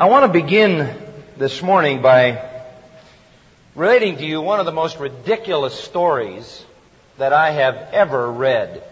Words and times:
I 0.00 0.06
want 0.06 0.24
to 0.24 0.32
begin 0.32 0.96
this 1.36 1.60
morning 1.60 2.00
by 2.00 2.50
relating 3.74 4.16
to 4.16 4.24
you 4.24 4.40
one 4.40 4.58
of 4.58 4.64
the 4.64 4.72
most 4.72 4.98
ridiculous 4.98 5.74
stories 5.78 6.64
that 7.18 7.34
I 7.34 7.50
have 7.50 7.76
ever 7.92 8.32
read. 8.32 8.82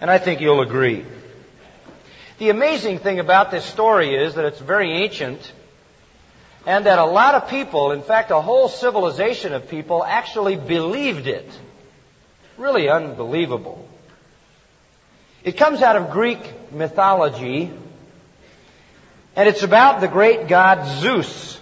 And 0.00 0.08
I 0.08 0.18
think 0.18 0.40
you'll 0.40 0.60
agree. 0.60 1.04
The 2.38 2.50
amazing 2.50 3.00
thing 3.00 3.18
about 3.18 3.50
this 3.50 3.64
story 3.64 4.14
is 4.14 4.36
that 4.36 4.44
it's 4.44 4.60
very 4.60 4.92
ancient 5.02 5.52
and 6.64 6.86
that 6.86 7.00
a 7.00 7.06
lot 7.06 7.34
of 7.34 7.48
people, 7.48 7.90
in 7.90 8.02
fact, 8.02 8.30
a 8.30 8.40
whole 8.40 8.68
civilization 8.68 9.52
of 9.52 9.68
people 9.68 10.04
actually 10.04 10.54
believed 10.54 11.26
it. 11.26 11.50
Really 12.56 12.88
unbelievable. 12.88 13.84
It 15.42 15.56
comes 15.56 15.82
out 15.82 15.96
of 15.96 16.12
Greek 16.12 16.70
mythology 16.70 17.72
and 19.36 19.48
it's 19.48 19.62
about 19.62 20.00
the 20.00 20.08
great 20.08 20.48
god 20.48 20.86
Zeus. 21.00 21.58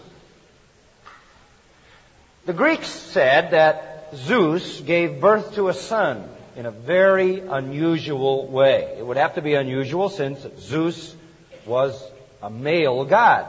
The 2.47 2.53
Greeks 2.53 2.89
said 2.89 3.51
that 3.51 4.09
Zeus 4.15 4.81
gave 4.81 5.21
birth 5.21 5.55
to 5.57 5.69
a 5.69 5.75
son 5.75 6.29
in 6.57 6.65
a 6.65 6.71
very 6.71 7.41
unusual 7.41 8.47
way. 8.47 8.95
It 8.99 9.07
would 9.07 9.19
have 9.19 9.35
to 9.35 9.43
be 9.43 9.55
unusual 9.55 10.09
since 10.09 10.47
Zeus 10.59 11.15
was 11.67 12.03
a 12.43 12.49
male 12.49 13.05
god. 13.05 13.47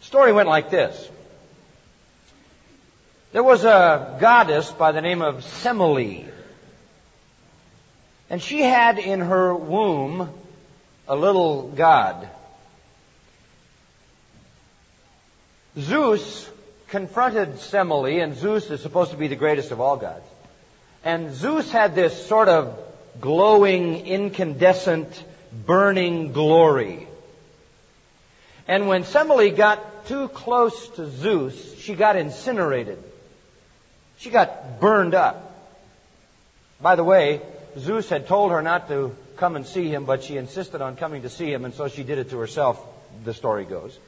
The 0.00 0.06
story 0.06 0.32
went 0.32 0.48
like 0.48 0.70
this. 0.70 1.10
There 3.32 3.42
was 3.42 3.64
a 3.64 4.16
goddess 4.20 4.70
by 4.70 4.92
the 4.92 5.00
name 5.00 5.22
of 5.22 5.42
Semele. 5.42 6.28
And 8.28 8.42
she 8.42 8.60
had 8.60 8.98
in 8.98 9.20
her 9.20 9.54
womb 9.54 10.28
a 11.08 11.16
little 11.16 11.70
god 11.70 12.28
Zeus 15.78 16.48
confronted 16.88 17.58
Semele, 17.58 18.22
and 18.22 18.36
Zeus 18.36 18.70
is 18.70 18.80
supposed 18.80 19.10
to 19.10 19.16
be 19.16 19.28
the 19.28 19.36
greatest 19.36 19.72
of 19.72 19.80
all 19.80 19.96
gods. 19.96 20.24
And 21.04 21.34
Zeus 21.34 21.70
had 21.70 21.94
this 21.94 22.26
sort 22.26 22.48
of 22.48 22.78
glowing, 23.20 24.06
incandescent, 24.06 25.24
burning 25.66 26.32
glory. 26.32 27.08
And 28.66 28.88
when 28.88 29.04
Semele 29.04 29.54
got 29.54 30.06
too 30.06 30.28
close 30.28 30.88
to 30.90 31.10
Zeus, 31.10 31.78
she 31.78 31.94
got 31.94 32.16
incinerated. 32.16 33.02
She 34.18 34.30
got 34.30 34.80
burned 34.80 35.14
up. 35.14 35.50
By 36.80 36.96
the 36.96 37.04
way, 37.04 37.40
Zeus 37.78 38.08
had 38.08 38.26
told 38.26 38.52
her 38.52 38.62
not 38.62 38.88
to 38.88 39.14
come 39.36 39.56
and 39.56 39.66
see 39.66 39.88
him, 39.88 40.04
but 40.04 40.22
she 40.22 40.36
insisted 40.36 40.80
on 40.80 40.96
coming 40.96 41.22
to 41.22 41.28
see 41.28 41.52
him, 41.52 41.64
and 41.64 41.74
so 41.74 41.88
she 41.88 42.04
did 42.04 42.18
it 42.18 42.30
to 42.30 42.38
herself, 42.38 42.80
the 43.24 43.34
story 43.34 43.64
goes. 43.64 43.98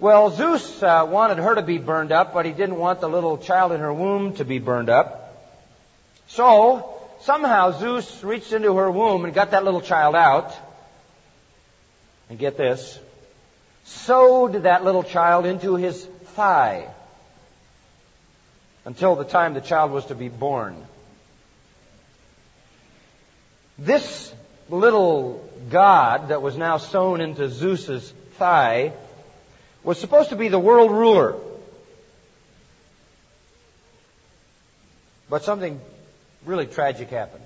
Well, 0.00 0.30
Zeus 0.30 0.80
uh, 0.80 1.06
wanted 1.08 1.38
her 1.38 1.56
to 1.56 1.62
be 1.62 1.78
burned 1.78 2.12
up, 2.12 2.32
but 2.32 2.46
he 2.46 2.52
didn't 2.52 2.76
want 2.76 3.00
the 3.00 3.08
little 3.08 3.36
child 3.36 3.72
in 3.72 3.80
her 3.80 3.92
womb 3.92 4.34
to 4.34 4.44
be 4.44 4.60
burned 4.60 4.88
up. 4.88 5.24
So, 6.28 7.00
somehow 7.22 7.72
Zeus 7.80 8.22
reached 8.22 8.52
into 8.52 8.76
her 8.76 8.90
womb 8.90 9.24
and 9.24 9.34
got 9.34 9.50
that 9.50 9.64
little 9.64 9.80
child 9.80 10.14
out. 10.14 10.54
And 12.30 12.38
get 12.38 12.56
this, 12.56 12.98
sewed 13.84 14.52
that 14.64 14.84
little 14.84 15.02
child 15.02 15.46
into 15.46 15.74
his 15.74 16.04
thigh 16.36 16.86
until 18.84 19.16
the 19.16 19.24
time 19.24 19.54
the 19.54 19.60
child 19.60 19.90
was 19.90 20.04
to 20.06 20.14
be 20.14 20.28
born. 20.28 20.76
This 23.78 24.32
little 24.68 25.48
god 25.70 26.28
that 26.28 26.40
was 26.40 26.56
now 26.56 26.76
sewn 26.76 27.20
into 27.20 27.48
Zeus's 27.48 28.12
thigh 28.34 28.92
was 29.82 29.98
supposed 29.98 30.30
to 30.30 30.36
be 30.36 30.48
the 30.48 30.58
world 30.58 30.90
ruler. 30.90 31.36
But 35.30 35.44
something 35.44 35.80
really 36.44 36.66
tragic 36.66 37.10
happened. 37.10 37.44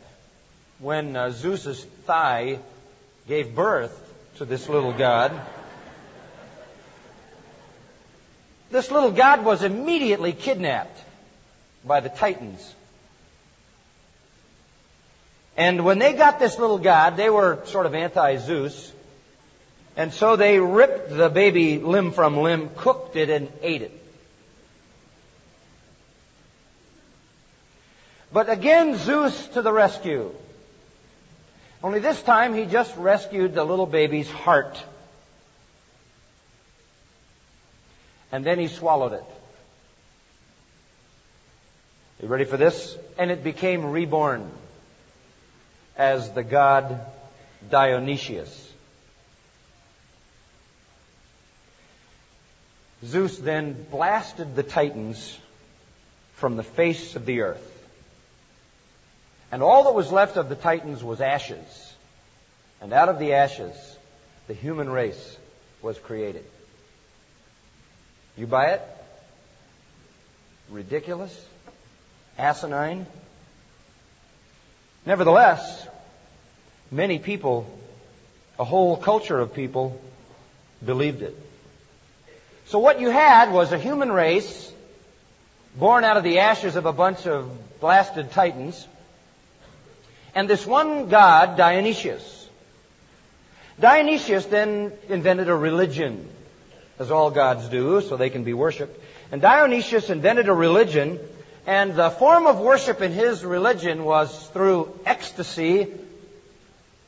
When 0.78 1.16
uh, 1.16 1.30
Zeus's 1.30 1.84
thigh 2.06 2.58
gave 3.28 3.54
birth 3.54 3.98
to 4.36 4.44
this 4.44 4.68
little 4.68 4.92
god, 4.92 5.32
this 8.70 8.90
little 8.90 9.12
god 9.12 9.44
was 9.44 9.62
immediately 9.62 10.32
kidnapped 10.32 10.98
by 11.84 12.00
the 12.00 12.08
Titans. 12.08 12.74
And 15.56 15.84
when 15.84 15.98
they 15.98 16.14
got 16.14 16.38
this 16.38 16.58
little 16.58 16.78
god, 16.78 17.16
they 17.16 17.28
were 17.28 17.60
sort 17.66 17.86
of 17.86 17.94
anti-Zeus. 17.94 18.92
And 19.96 20.12
so 20.12 20.36
they 20.36 20.58
ripped 20.58 21.10
the 21.10 21.28
baby 21.28 21.78
limb 21.78 22.12
from 22.12 22.38
limb, 22.38 22.70
cooked 22.76 23.16
it, 23.16 23.28
and 23.28 23.52
ate 23.60 23.82
it. 23.82 23.98
But 28.32 28.48
again, 28.48 28.96
Zeus 28.96 29.48
to 29.48 29.62
the 29.62 29.72
rescue. 29.72 30.34
Only 31.84 31.98
this 31.98 32.22
time 32.22 32.54
he 32.54 32.64
just 32.64 32.96
rescued 32.96 33.54
the 33.54 33.64
little 33.64 33.86
baby's 33.86 34.30
heart. 34.30 34.82
And 38.30 38.44
then 38.46 38.58
he 38.58 38.68
swallowed 38.68 39.12
it. 39.12 39.24
You 42.22 42.28
ready 42.28 42.44
for 42.44 42.56
this? 42.56 42.96
And 43.18 43.30
it 43.30 43.44
became 43.44 43.84
reborn 43.84 44.48
as 45.96 46.30
the 46.30 46.42
god 46.42 47.00
Dionysius. 47.68 48.61
Zeus 53.04 53.36
then 53.38 53.86
blasted 53.90 54.54
the 54.54 54.62
Titans 54.62 55.38
from 56.34 56.56
the 56.56 56.62
face 56.62 57.16
of 57.16 57.26
the 57.26 57.42
earth. 57.42 57.68
And 59.50 59.62
all 59.62 59.84
that 59.84 59.94
was 59.94 60.10
left 60.10 60.36
of 60.36 60.48
the 60.48 60.54
Titans 60.54 61.02
was 61.02 61.20
ashes. 61.20 61.94
And 62.80 62.92
out 62.92 63.08
of 63.08 63.18
the 63.18 63.34
ashes, 63.34 63.74
the 64.46 64.54
human 64.54 64.88
race 64.88 65.36
was 65.82 65.98
created. 65.98 66.44
You 68.36 68.46
buy 68.46 68.70
it? 68.70 68.82
Ridiculous? 70.70 71.38
Asinine? 72.38 73.06
Nevertheless, 75.04 75.86
many 76.90 77.18
people, 77.18 77.66
a 78.58 78.64
whole 78.64 78.96
culture 78.96 79.38
of 79.38 79.52
people, 79.52 80.00
believed 80.84 81.22
it. 81.22 81.36
So 82.72 82.78
what 82.78 83.00
you 83.00 83.10
had 83.10 83.52
was 83.52 83.70
a 83.70 83.78
human 83.78 84.10
race 84.10 84.72
born 85.76 86.04
out 86.04 86.16
of 86.16 86.24
the 86.24 86.38
ashes 86.38 86.74
of 86.74 86.86
a 86.86 86.92
bunch 86.94 87.26
of 87.26 87.50
blasted 87.80 88.32
titans, 88.32 88.88
and 90.34 90.48
this 90.48 90.66
one 90.66 91.10
god, 91.10 91.58
Dionysius. 91.58 92.48
Dionysius 93.78 94.46
then 94.46 94.90
invented 95.10 95.50
a 95.50 95.54
religion, 95.54 96.26
as 96.98 97.10
all 97.10 97.30
gods 97.30 97.68
do, 97.68 98.00
so 98.00 98.16
they 98.16 98.30
can 98.30 98.42
be 98.42 98.54
worshipped. 98.54 98.98
And 99.30 99.42
Dionysius 99.42 100.08
invented 100.08 100.48
a 100.48 100.54
religion, 100.54 101.20
and 101.66 101.94
the 101.94 102.08
form 102.08 102.46
of 102.46 102.58
worship 102.58 103.02
in 103.02 103.12
his 103.12 103.44
religion 103.44 104.02
was 104.02 104.48
through 104.48 104.98
ecstasy 105.04 105.88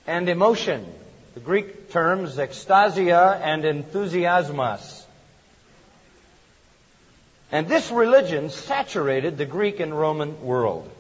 and 0.07 0.29
emotion. 0.29 0.85
The 1.33 1.41
Greek 1.41 1.91
terms 1.91 2.39
ecstasia 2.39 3.41
and 3.43 3.65
enthusiasmos. 3.65 4.94
And 7.55 7.69
this 7.69 7.89
religion 7.93 8.51
saturated 8.51 9.39
the 9.39 9.45
Greek 9.45 9.79
and 9.79 9.97
Roman 9.97 10.43
world. 10.43 10.91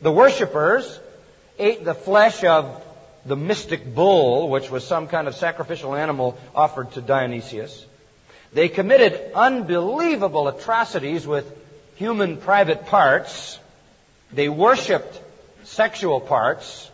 The 0.00 0.12
worshippers 0.12 1.00
ate 1.58 1.84
the 1.84 1.94
flesh 1.94 2.44
of 2.44 2.80
the 3.26 3.34
mystic 3.34 3.92
bull, 3.92 4.48
which 4.48 4.70
was 4.70 4.86
some 4.86 5.08
kind 5.08 5.26
of 5.26 5.34
sacrificial 5.34 5.96
animal 5.96 6.38
offered 6.54 6.92
to 6.92 7.00
Dionysius. 7.00 7.84
They 8.52 8.68
committed 8.68 9.32
unbelievable 9.34 10.46
atrocities 10.46 11.26
with 11.26 11.44
human 11.96 12.36
private 12.36 12.86
parts. 12.86 13.58
They 14.32 14.48
worshipped 14.48 15.20
sexual 15.64 16.20
parts. 16.20 16.88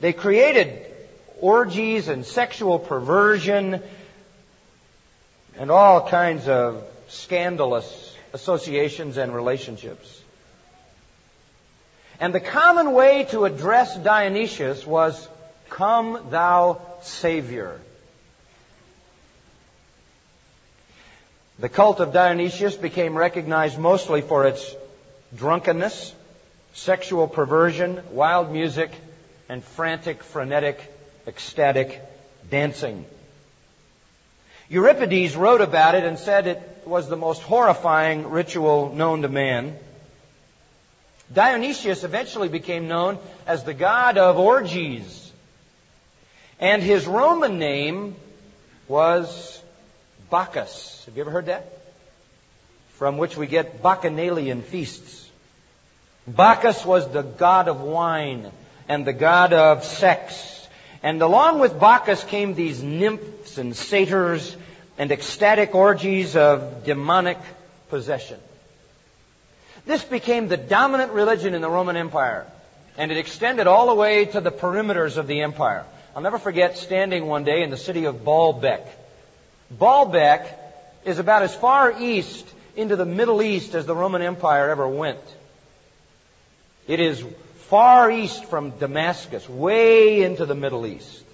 They 0.00 0.12
created 0.12 0.84
orgies 1.40 2.08
and 2.08 2.26
sexual 2.26 2.78
perversion 2.78 3.82
and 5.58 5.70
all 5.70 6.06
kinds 6.08 6.48
of 6.48 6.84
scandalous 7.08 8.14
associations 8.32 9.16
and 9.16 9.34
relationships. 9.34 10.22
And 12.20 12.34
the 12.34 12.40
common 12.40 12.92
way 12.92 13.24
to 13.30 13.44
address 13.44 13.96
Dionysius 13.96 14.86
was, 14.86 15.28
Come 15.68 16.28
thou 16.30 16.80
Savior. 17.02 17.80
The 21.58 21.68
cult 21.68 22.00
of 22.00 22.12
Dionysius 22.12 22.76
became 22.76 23.16
recognized 23.16 23.78
mostly 23.78 24.20
for 24.20 24.46
its 24.46 24.74
drunkenness, 25.34 26.14
sexual 26.74 27.28
perversion, 27.28 28.02
wild 28.10 28.52
music, 28.52 28.90
and 29.48 29.64
frantic, 29.64 30.22
frenetic, 30.22 30.78
ecstatic 31.26 32.02
dancing. 32.50 33.06
Euripides 34.68 35.36
wrote 35.36 35.60
about 35.60 35.94
it 35.94 36.04
and 36.04 36.18
said 36.18 36.46
it 36.46 36.82
was 36.84 37.08
the 37.08 37.16
most 37.16 37.42
horrifying 37.42 38.28
ritual 38.28 38.94
known 38.94 39.22
to 39.22 39.28
man. 39.28 39.76
Dionysius 41.32 42.04
eventually 42.04 42.48
became 42.48 42.88
known 42.88 43.18
as 43.46 43.64
the 43.64 43.74
god 43.74 44.18
of 44.18 44.38
orgies. 44.38 45.32
And 46.58 46.82
his 46.82 47.06
Roman 47.06 47.58
name 47.58 48.16
was 48.88 49.62
Bacchus. 50.30 51.04
Have 51.06 51.16
you 51.16 51.22
ever 51.22 51.30
heard 51.30 51.46
that? 51.46 51.66
From 52.94 53.18
which 53.18 53.36
we 53.36 53.46
get 53.46 53.82
bacchanalian 53.82 54.62
feasts. 54.62 55.28
Bacchus 56.26 56.84
was 56.84 57.08
the 57.10 57.22
god 57.22 57.68
of 57.68 57.80
wine 57.80 58.50
and 58.88 59.06
the 59.06 59.12
god 59.12 59.52
of 59.52 59.84
sex. 59.84 60.55
And 61.06 61.22
along 61.22 61.60
with 61.60 61.78
Bacchus 61.78 62.24
came 62.24 62.54
these 62.54 62.82
nymphs 62.82 63.58
and 63.58 63.76
satyrs 63.76 64.56
and 64.98 65.12
ecstatic 65.12 65.72
orgies 65.72 66.34
of 66.34 66.84
demonic 66.84 67.38
possession. 67.90 68.40
This 69.84 70.02
became 70.02 70.48
the 70.48 70.56
dominant 70.56 71.12
religion 71.12 71.54
in 71.54 71.62
the 71.62 71.70
Roman 71.70 71.96
Empire, 71.96 72.44
and 72.98 73.12
it 73.12 73.18
extended 73.18 73.68
all 73.68 73.86
the 73.86 73.94
way 73.94 74.24
to 74.24 74.40
the 74.40 74.50
perimeters 74.50 75.16
of 75.16 75.28
the 75.28 75.42
empire. 75.42 75.84
I'll 76.16 76.22
never 76.22 76.40
forget 76.40 76.76
standing 76.76 77.26
one 77.26 77.44
day 77.44 77.62
in 77.62 77.70
the 77.70 77.76
city 77.76 78.06
of 78.06 78.24
Baalbek. 78.24 78.84
Baalbek 79.72 80.52
is 81.04 81.20
about 81.20 81.44
as 81.44 81.54
far 81.54 82.02
east 82.02 82.52
into 82.74 82.96
the 82.96 83.06
Middle 83.06 83.42
East 83.42 83.76
as 83.76 83.86
the 83.86 83.94
Roman 83.94 84.22
Empire 84.22 84.70
ever 84.70 84.88
went. 84.88 85.20
It 86.88 86.98
is 86.98 87.24
far 87.68 88.10
east 88.10 88.44
from 88.44 88.70
Damascus, 88.78 89.48
way 89.48 90.22
into 90.22 90.46
the 90.46 90.54
Middle 90.54 90.86
East. 90.86 91.24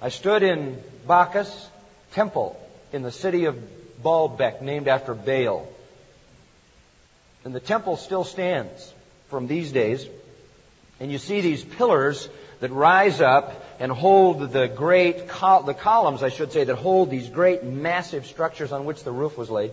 I 0.00 0.08
stood 0.08 0.42
in 0.42 0.82
Bacchus 1.06 1.68
temple 2.12 2.60
in 2.92 3.02
the 3.02 3.12
city 3.12 3.44
of 3.44 3.56
Baalbek, 4.02 4.62
named 4.62 4.88
after 4.88 5.14
Baal. 5.14 5.68
And 7.44 7.54
the 7.54 7.60
temple 7.60 7.96
still 7.96 8.24
stands 8.24 8.92
from 9.28 9.46
these 9.46 9.70
days. 9.72 10.06
And 10.98 11.12
you 11.12 11.18
see 11.18 11.40
these 11.40 11.62
pillars 11.62 12.28
that 12.60 12.72
rise 12.72 13.20
up 13.20 13.64
and 13.78 13.92
hold 13.92 14.52
the 14.52 14.66
great, 14.66 15.28
col- 15.28 15.62
the 15.62 15.74
columns, 15.74 16.22
I 16.22 16.30
should 16.30 16.52
say, 16.52 16.64
that 16.64 16.76
hold 16.76 17.10
these 17.10 17.28
great 17.28 17.62
massive 17.62 18.26
structures 18.26 18.72
on 18.72 18.84
which 18.84 19.04
the 19.04 19.12
roof 19.12 19.38
was 19.38 19.50
laid. 19.50 19.72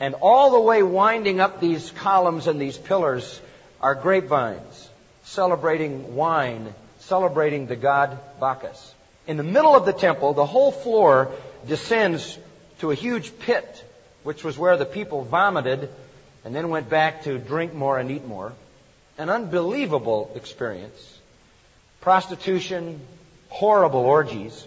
And 0.00 0.14
all 0.14 0.50
the 0.50 0.60
way 0.60 0.82
winding 0.82 1.40
up 1.40 1.60
these 1.60 1.90
columns 1.90 2.46
and 2.46 2.60
these 2.60 2.78
pillars 2.78 3.40
are 3.80 3.94
grapevines 3.94 4.88
celebrating 5.28 6.16
wine, 6.16 6.74
celebrating 7.00 7.66
the 7.66 7.76
god 7.76 8.18
Bacchus. 8.40 8.94
In 9.26 9.36
the 9.36 9.42
middle 9.42 9.76
of 9.76 9.84
the 9.84 9.92
temple, 9.92 10.32
the 10.32 10.46
whole 10.46 10.72
floor 10.72 11.30
descends 11.66 12.38
to 12.80 12.90
a 12.90 12.94
huge 12.94 13.38
pit, 13.40 13.84
which 14.22 14.42
was 14.42 14.56
where 14.56 14.76
the 14.76 14.86
people 14.86 15.22
vomited 15.22 15.90
and 16.44 16.54
then 16.54 16.70
went 16.70 16.88
back 16.88 17.24
to 17.24 17.38
drink 17.38 17.74
more 17.74 17.98
and 17.98 18.10
eat 18.10 18.24
more. 18.24 18.52
An 19.18 19.28
unbelievable 19.28 20.30
experience. 20.34 21.18
Prostitution, 22.00 23.00
horrible 23.48 24.00
orgies. 24.00 24.66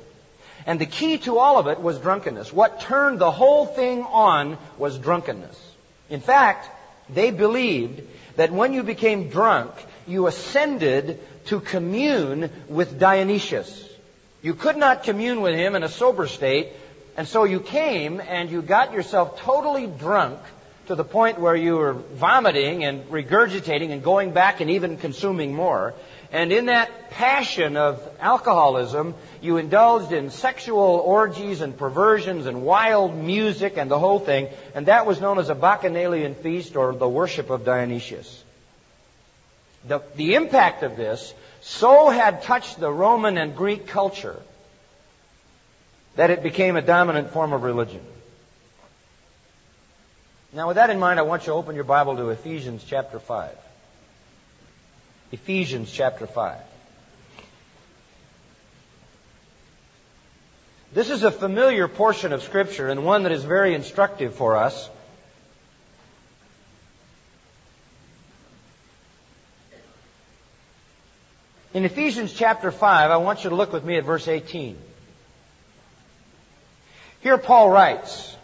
And 0.68 0.80
the 0.80 0.86
key 0.86 1.18
to 1.20 1.40
all 1.40 1.58
of 1.58 1.66
it 1.68 1.82
was 1.82 1.98
drunkenness. 1.98 2.54
What 2.54 2.82
turned 2.82 3.18
the 3.18 3.32
whole 3.32 3.66
thing 3.66 4.04
on 4.04 4.60
was 4.78 5.00
drunkenness. 5.00 5.58
In 6.10 6.22
fact, 6.22 6.70
they 7.10 7.32
believed 7.32 8.02
that 8.36 8.52
when 8.52 8.74
you 8.74 8.84
became 8.84 9.30
drunk, 9.30 9.72
you 10.08 10.28
ascended 10.28 11.20
to 11.46 11.60
commune 11.60 12.50
with 12.68 13.00
Dionysius. 13.00 13.90
You 14.42 14.54
could 14.54 14.78
not 14.78 15.04
commune 15.04 15.42
with 15.42 15.56
him 15.56 15.76
in 15.76 15.84
a 15.84 15.90
sober 15.90 16.28
state, 16.28 16.70
and 17.18 17.28
so 17.28 17.44
you 17.44 17.60
came 17.60 18.20
and 18.20 18.50
you 18.50 18.62
got 18.62 18.94
yourself 18.94 19.40
totally 19.40 19.88
drunk 19.88 20.40
to 20.88 20.96
the 20.96 21.04
point 21.04 21.40
where 21.40 21.56
you 21.56 21.78
were 21.78 21.94
vomiting 21.94 22.84
and 22.84 23.06
regurgitating 23.06 23.92
and 23.92 24.04
going 24.04 24.32
back 24.32 24.62
and 24.62 24.72
even 24.72 24.98
consuming 24.98 25.54
more. 25.54 25.94
And 26.32 26.54
in 26.54 26.68
that 26.68 27.12
passion 27.12 27.76
of 27.76 28.02
alcoholism, 28.20 29.16
you 29.42 29.58
indulged 29.58 30.14
in 30.14 30.30
sexual 30.30 30.80
orgies 30.80 31.60
and 31.60 31.78
perversions 31.78 32.46
and 32.46 32.64
wild 32.64 33.16
music 33.16 33.76
and 33.76 33.92
the 33.92 34.00
whole 34.00 34.20
thing. 34.20 34.48
And 34.74 34.86
that 34.86 35.06
was 35.06 35.20
known 35.20 35.40
as 35.40 35.50
a 35.50 35.56
bacchanalian 35.56 36.36
feast 36.36 36.78
or 36.78 36.94
the 36.94 37.10
worship 37.10 37.50
of 37.50 37.66
Dionysius. 37.66 38.44
The, 39.88 40.02
the 40.16 40.36
impact 40.36 40.84
of 40.84 40.96
this 40.96 41.34
so 41.60 42.10
had 42.10 42.44
touched 42.44 42.80
the 42.80 42.92
Roman 42.92 43.38
and 43.38 43.56
Greek 43.56 43.88
culture 43.88 44.40
that 46.16 46.30
it 46.30 46.44
became 46.44 46.78
a 46.78 46.82
dominant 46.82 47.32
form 47.32 47.52
of 47.52 47.64
religion. 47.64 48.02
Now, 50.54 50.68
with 50.68 50.76
that 50.76 50.90
in 50.90 51.00
mind, 51.00 51.20
I 51.20 51.24
want 51.24 51.44
you 51.44 51.48
to 51.48 51.54
open 51.54 51.76
your 51.76 51.84
Bible 51.84 52.16
to 52.18 52.30
Ephesians 52.30 52.84
chapter 52.86 53.20
5. 53.20 53.56
Ephesians 55.32 55.92
chapter 55.92 56.28
5. 56.28 56.58
This 60.94 61.10
is 61.10 61.24
a 61.24 61.32
familiar 61.32 61.88
portion 61.88 62.34
of 62.34 62.44
Scripture 62.44 62.90
and 62.90 63.06
one 63.06 63.24
that 63.24 63.32
is 63.32 63.46
very 63.46 63.74
instructive 63.74 64.36
for 64.36 64.58
us. 64.58 64.90
In 71.74 71.86
Ephesians 71.86 72.34
chapter 72.34 72.70
5, 72.70 73.12
I 73.12 73.18
want 73.18 73.46
you 73.46 73.50
to 73.52 73.56
look 73.56 73.72
with 73.72 73.86
me 73.86 73.96
at 73.96 74.04
verse 74.04 74.28
18. 74.28 74.78
Here 77.22 77.38
Paul 77.38 77.70
writes 77.70 78.36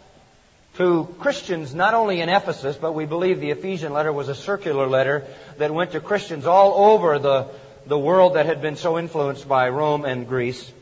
to 0.78 1.12
Christians 1.18 1.74
not 1.74 1.94
only 1.94 2.20
in 2.20 2.28
Ephesus, 2.28 2.76
but 2.76 2.92
we 2.92 3.04
believe 3.04 3.40
the 3.40 3.50
Ephesian 3.50 3.92
letter 3.92 4.12
was 4.12 4.28
a 4.28 4.34
circular 4.34 4.86
letter 4.86 5.26
that 5.58 5.74
went 5.74 5.90
to 5.92 6.00
Christians 6.00 6.46
all 6.46 6.92
over 6.92 7.18
the, 7.18 7.48
the 7.86 7.98
world 7.98 8.34
that 8.34 8.46
had 8.46 8.62
been 8.62 8.76
so 8.76 8.96
influenced 8.96 9.48
by 9.48 9.70
Rome 9.70 10.04
and 10.04 10.28
Greece. 10.28 10.72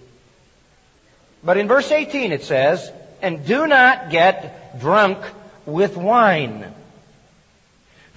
But 1.43 1.57
in 1.57 1.67
verse 1.67 1.91
18 1.91 2.31
it 2.31 2.45
says, 2.45 2.93
And 3.23 3.47
do 3.47 3.67
not 3.67 4.11
get 4.11 4.79
drunk 4.81 5.19
with 5.65 5.97
wine, 5.97 6.75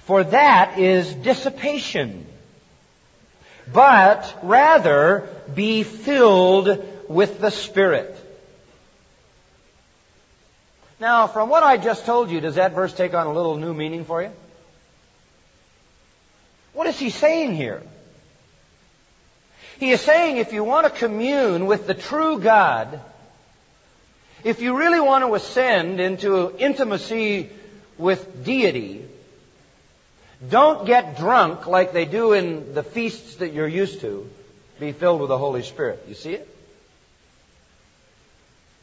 for 0.00 0.22
that 0.22 0.78
is 0.78 1.14
dissipation. 1.14 2.26
But 3.72 4.38
rather 4.42 5.30
be 5.54 5.82
filled 5.82 6.84
with 7.08 7.40
the 7.40 7.50
Spirit 7.50 8.19
now, 11.00 11.26
from 11.26 11.48
what 11.48 11.62
I 11.62 11.78
just 11.78 12.04
told 12.04 12.30
you, 12.30 12.40
does 12.40 12.56
that 12.56 12.74
verse 12.74 12.92
take 12.92 13.14
on 13.14 13.26
a 13.26 13.32
little 13.32 13.56
new 13.56 13.72
meaning 13.72 14.04
for 14.04 14.22
you? 14.22 14.30
What 16.74 16.86
is 16.86 16.98
he 16.98 17.10
saying 17.10 17.54
here? 17.54 17.82
He 19.78 19.90
is 19.92 20.00
saying 20.02 20.36
if 20.36 20.52
you 20.52 20.62
want 20.62 20.86
to 20.86 20.90
commune 20.90 21.64
with 21.64 21.86
the 21.86 21.94
true 21.94 22.38
God, 22.38 23.00
if 24.44 24.60
you 24.60 24.76
really 24.76 25.00
want 25.00 25.24
to 25.24 25.34
ascend 25.34 26.00
into 26.00 26.54
intimacy 26.58 27.48
with 27.96 28.44
deity, 28.44 29.04
don't 30.48 30.86
get 30.86 31.16
drunk 31.16 31.66
like 31.66 31.92
they 31.92 32.04
do 32.04 32.34
in 32.34 32.74
the 32.74 32.82
feasts 32.82 33.36
that 33.36 33.52
you're 33.52 33.68
used 33.68 34.02
to. 34.02 34.28
Be 34.78 34.92
filled 34.92 35.20
with 35.20 35.28
the 35.28 35.38
Holy 35.38 35.62
Spirit. 35.62 36.04
You 36.08 36.14
see 36.14 36.34
it? 36.34 36.59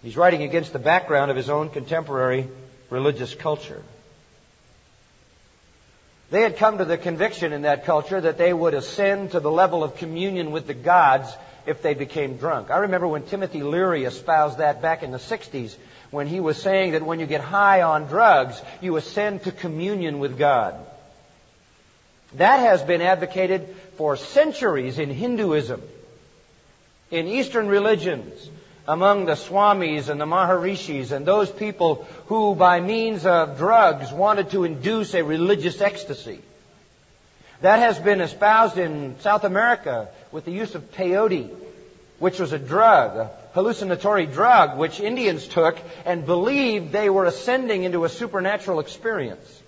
He's 0.03 0.17
writing 0.17 0.43
against 0.43 0.73
the 0.73 0.79
background 0.79 1.31
of 1.31 1.37
his 1.37 1.49
own 1.49 1.69
contemporary 1.69 2.47
religious 2.89 3.33
culture. 3.33 3.81
They 6.29 6.41
had 6.41 6.57
come 6.57 6.77
to 6.77 6.85
the 6.85 6.97
conviction 6.97 7.53
in 7.53 7.61
that 7.61 7.85
culture 7.85 8.19
that 8.19 8.37
they 8.37 8.51
would 8.51 8.73
ascend 8.73 9.31
to 9.31 9.39
the 9.39 9.51
level 9.51 9.83
of 9.83 9.95
communion 9.95 10.51
with 10.51 10.67
the 10.67 10.73
gods 10.73 11.33
if 11.65 11.81
they 11.81 11.93
became 11.93 12.37
drunk. 12.37 12.69
I 12.69 12.79
remember 12.79 13.07
when 13.07 13.23
Timothy 13.23 13.63
Leary 13.63 14.03
espoused 14.03 14.57
that 14.57 14.81
back 14.81 15.03
in 15.03 15.11
the 15.11 15.17
60s 15.17 15.75
when 16.11 16.27
he 16.27 16.39
was 16.39 16.61
saying 16.61 16.91
that 16.91 17.05
when 17.05 17.19
you 17.19 17.25
get 17.25 17.41
high 17.41 17.81
on 17.81 18.07
drugs, 18.07 18.61
you 18.81 18.95
ascend 18.97 19.43
to 19.43 19.51
communion 19.51 20.19
with 20.19 20.37
God. 20.37 20.75
That 22.33 22.57
has 22.57 22.81
been 22.81 23.01
advocated 23.01 23.75
for 23.95 24.17
centuries 24.17 24.99
in 24.99 25.09
Hinduism, 25.09 25.81
in 27.09 27.27
Eastern 27.27 27.67
religions, 27.67 28.49
among 28.87 29.25
the 29.25 29.33
Swamis 29.33 30.07
and 30.07 30.19
the 30.19 30.25
Maharishis 30.25 31.11
and 31.11 31.25
those 31.25 31.51
people 31.51 32.07
who, 32.27 32.55
by 32.55 32.79
means 32.79 33.25
of 33.25 33.57
drugs, 33.57 34.11
wanted 34.13 34.51
to 34.51 34.63
induce 34.63 35.13
a 35.13 35.23
religious 35.23 35.81
ecstasy. 35.81 36.41
That 37.61 37.79
has 37.79 37.99
been 37.99 38.21
espoused 38.21 38.77
in 38.77 39.19
South 39.19 39.43
America 39.43 40.09
with 40.31 40.45
the 40.45 40.51
use 40.51 40.75
of 40.75 40.91
peyote, 40.93 41.53
which 42.19 42.39
was 42.39 42.53
a 42.53 42.59
drug, 42.59 43.17
a 43.17 43.31
hallucinatory 43.53 44.25
drug, 44.25 44.77
which 44.77 44.99
Indians 44.99 45.47
took 45.47 45.77
and 46.05 46.25
believed 46.25 46.91
they 46.91 47.09
were 47.09 47.25
ascending 47.25 47.83
into 47.83 48.05
a 48.05 48.09
supernatural 48.09 48.79
experience. 48.79 49.61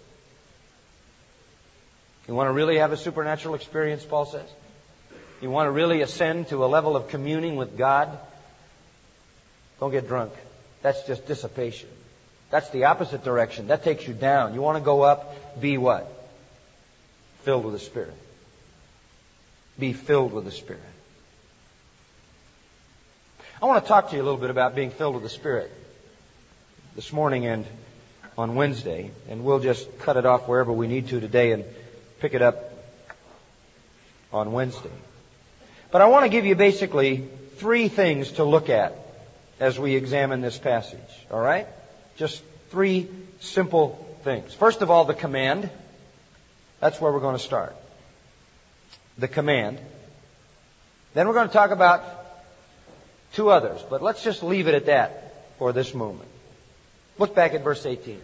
You 2.28 2.36
want 2.36 2.48
to 2.48 2.54
really 2.54 2.78
have 2.78 2.92
a 2.92 2.98
supernatural 2.98 3.56
experience, 3.56 4.06
Paul 4.06 4.26
says? 4.26 4.48
You 5.42 5.50
want 5.50 5.68
to 5.68 5.72
really 5.72 6.02
ascend 6.02 6.50
to 6.50 6.64
a 6.64 6.68
level 6.68 6.96
of 6.96 7.08
communing 7.08 7.56
with 7.56 7.76
God? 7.76 8.18
Don't 9.80 9.92
get 9.92 10.08
drunk. 10.08 10.34
That's 10.82 11.04
just 11.04 11.26
dissipation. 11.26 11.90
That's 12.50 12.70
the 12.70 12.86
opposite 12.86 13.24
direction. 13.24 13.68
That 13.68 13.84
takes 13.84 14.08
you 14.08 14.14
down. 14.14 14.54
You 14.54 14.62
want 14.62 14.78
to 14.78 14.84
go 14.84 15.02
up, 15.02 15.62
be 15.62 15.78
what? 15.78 16.12
Filled 17.44 17.64
with 17.64 17.74
the 17.74 17.80
Spirit. 17.80 18.14
Be 19.78 19.94
filled 19.94 20.34
with 20.34 20.46
the 20.46 20.52
Spirit. 20.52 20.82
I 23.62 23.66
want 23.66 23.84
to 23.84 23.88
talk 23.88 24.10
to 24.10 24.16
you 24.16 24.22
a 24.22 24.24
little 24.24 24.40
bit 24.40 24.50
about 24.50 24.76
being 24.76 24.90
filled 24.90 25.16
with 25.16 25.24
the 25.24 25.30
Spirit 25.30 25.72
this 26.96 27.14
morning 27.14 27.46
and 27.46 27.66
on 28.38 28.56
Wednesday, 28.56 29.12
and 29.30 29.44
we'll 29.44 29.60
just 29.60 30.00
cut 30.00 30.16
it 30.16 30.26
off 30.26 30.48
wherever 30.48 30.72
we 30.72 30.88
need 30.88 31.10
to 31.10 31.20
today 31.20 31.52
and 31.52 31.66
pick 32.20 32.34
it 32.34 32.42
up 32.42 32.72
on 34.32 34.54
Wednesday. 34.54 34.92
But 35.92 36.02
I 36.02 36.08
want 36.08 36.24
to 36.24 36.30
give 36.30 36.46
you 36.46 36.56
basically 36.56 37.28
three 37.58 37.90
things 37.90 38.34
to 38.34 38.44
look 38.44 38.70
at 38.70 38.96
as 39.60 39.78
we 39.78 39.96
examine 39.96 40.42
this 40.42 40.58
passage. 40.58 41.00
All 41.32 41.40
right? 41.42 41.68
Just 42.18 42.42
three 42.70 43.08
simple 43.40 44.06
things. 44.24 44.54
First 44.54 44.82
of 44.82 44.90
all, 44.90 45.06
the 45.06 45.14
command. 45.14 45.70
That's 46.80 47.00
where 47.02 47.12
we're 47.12 47.20
going 47.20 47.38
to 47.38 47.44
start. 47.44 47.76
The 49.18 49.28
command. 49.28 49.80
Then 51.14 51.28
we're 51.28 51.34
going 51.34 51.48
to 51.48 51.54
talk 51.54 51.72
about 51.72 52.04
two 53.34 53.50
others, 53.50 53.82
but 53.90 54.02
let's 54.02 54.24
just 54.24 54.44
leave 54.44 54.68
it 54.68 54.76
at 54.76 54.86
that 54.86 55.56
for 55.58 55.74
this 55.74 55.94
moment. 55.94 56.30
Look 57.18 57.36
back 57.36 57.54
at 57.54 57.64
verse 57.64 57.86
18. 57.86 58.20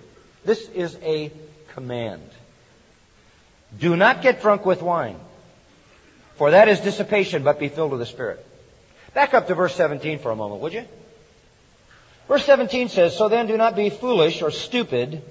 This 0.46 0.70
is 0.70 0.98
a 1.02 1.32
command. 1.74 2.30
Do 3.78 3.96
not 3.96 4.22
get 4.22 4.42
drunk 4.42 4.66
with 4.66 4.82
wine, 4.82 5.20
for 6.36 6.52
that 6.52 6.70
is 6.70 6.80
dissipation, 6.80 7.44
but 7.44 7.60
be 7.60 7.68
filled 7.68 7.92
with 7.92 8.00
the 8.00 8.06
Spirit. 8.06 8.46
Back 9.14 9.34
up 9.34 9.48
to 9.48 9.56
verse 9.56 9.76
17 9.76 10.20
for 10.20 10.32
a 10.32 10.36
moment, 10.36 10.62
would 10.62 10.74
you? 10.74 10.86
Verse 12.28 12.46
17 12.46 12.90
says, 12.90 13.16
So 13.16 13.30
then 13.30 13.48
do 13.48 13.58
not 13.58 13.76
be 13.76 13.90
foolish 13.90 14.42
or 14.42 14.52
stupid, 14.52 15.22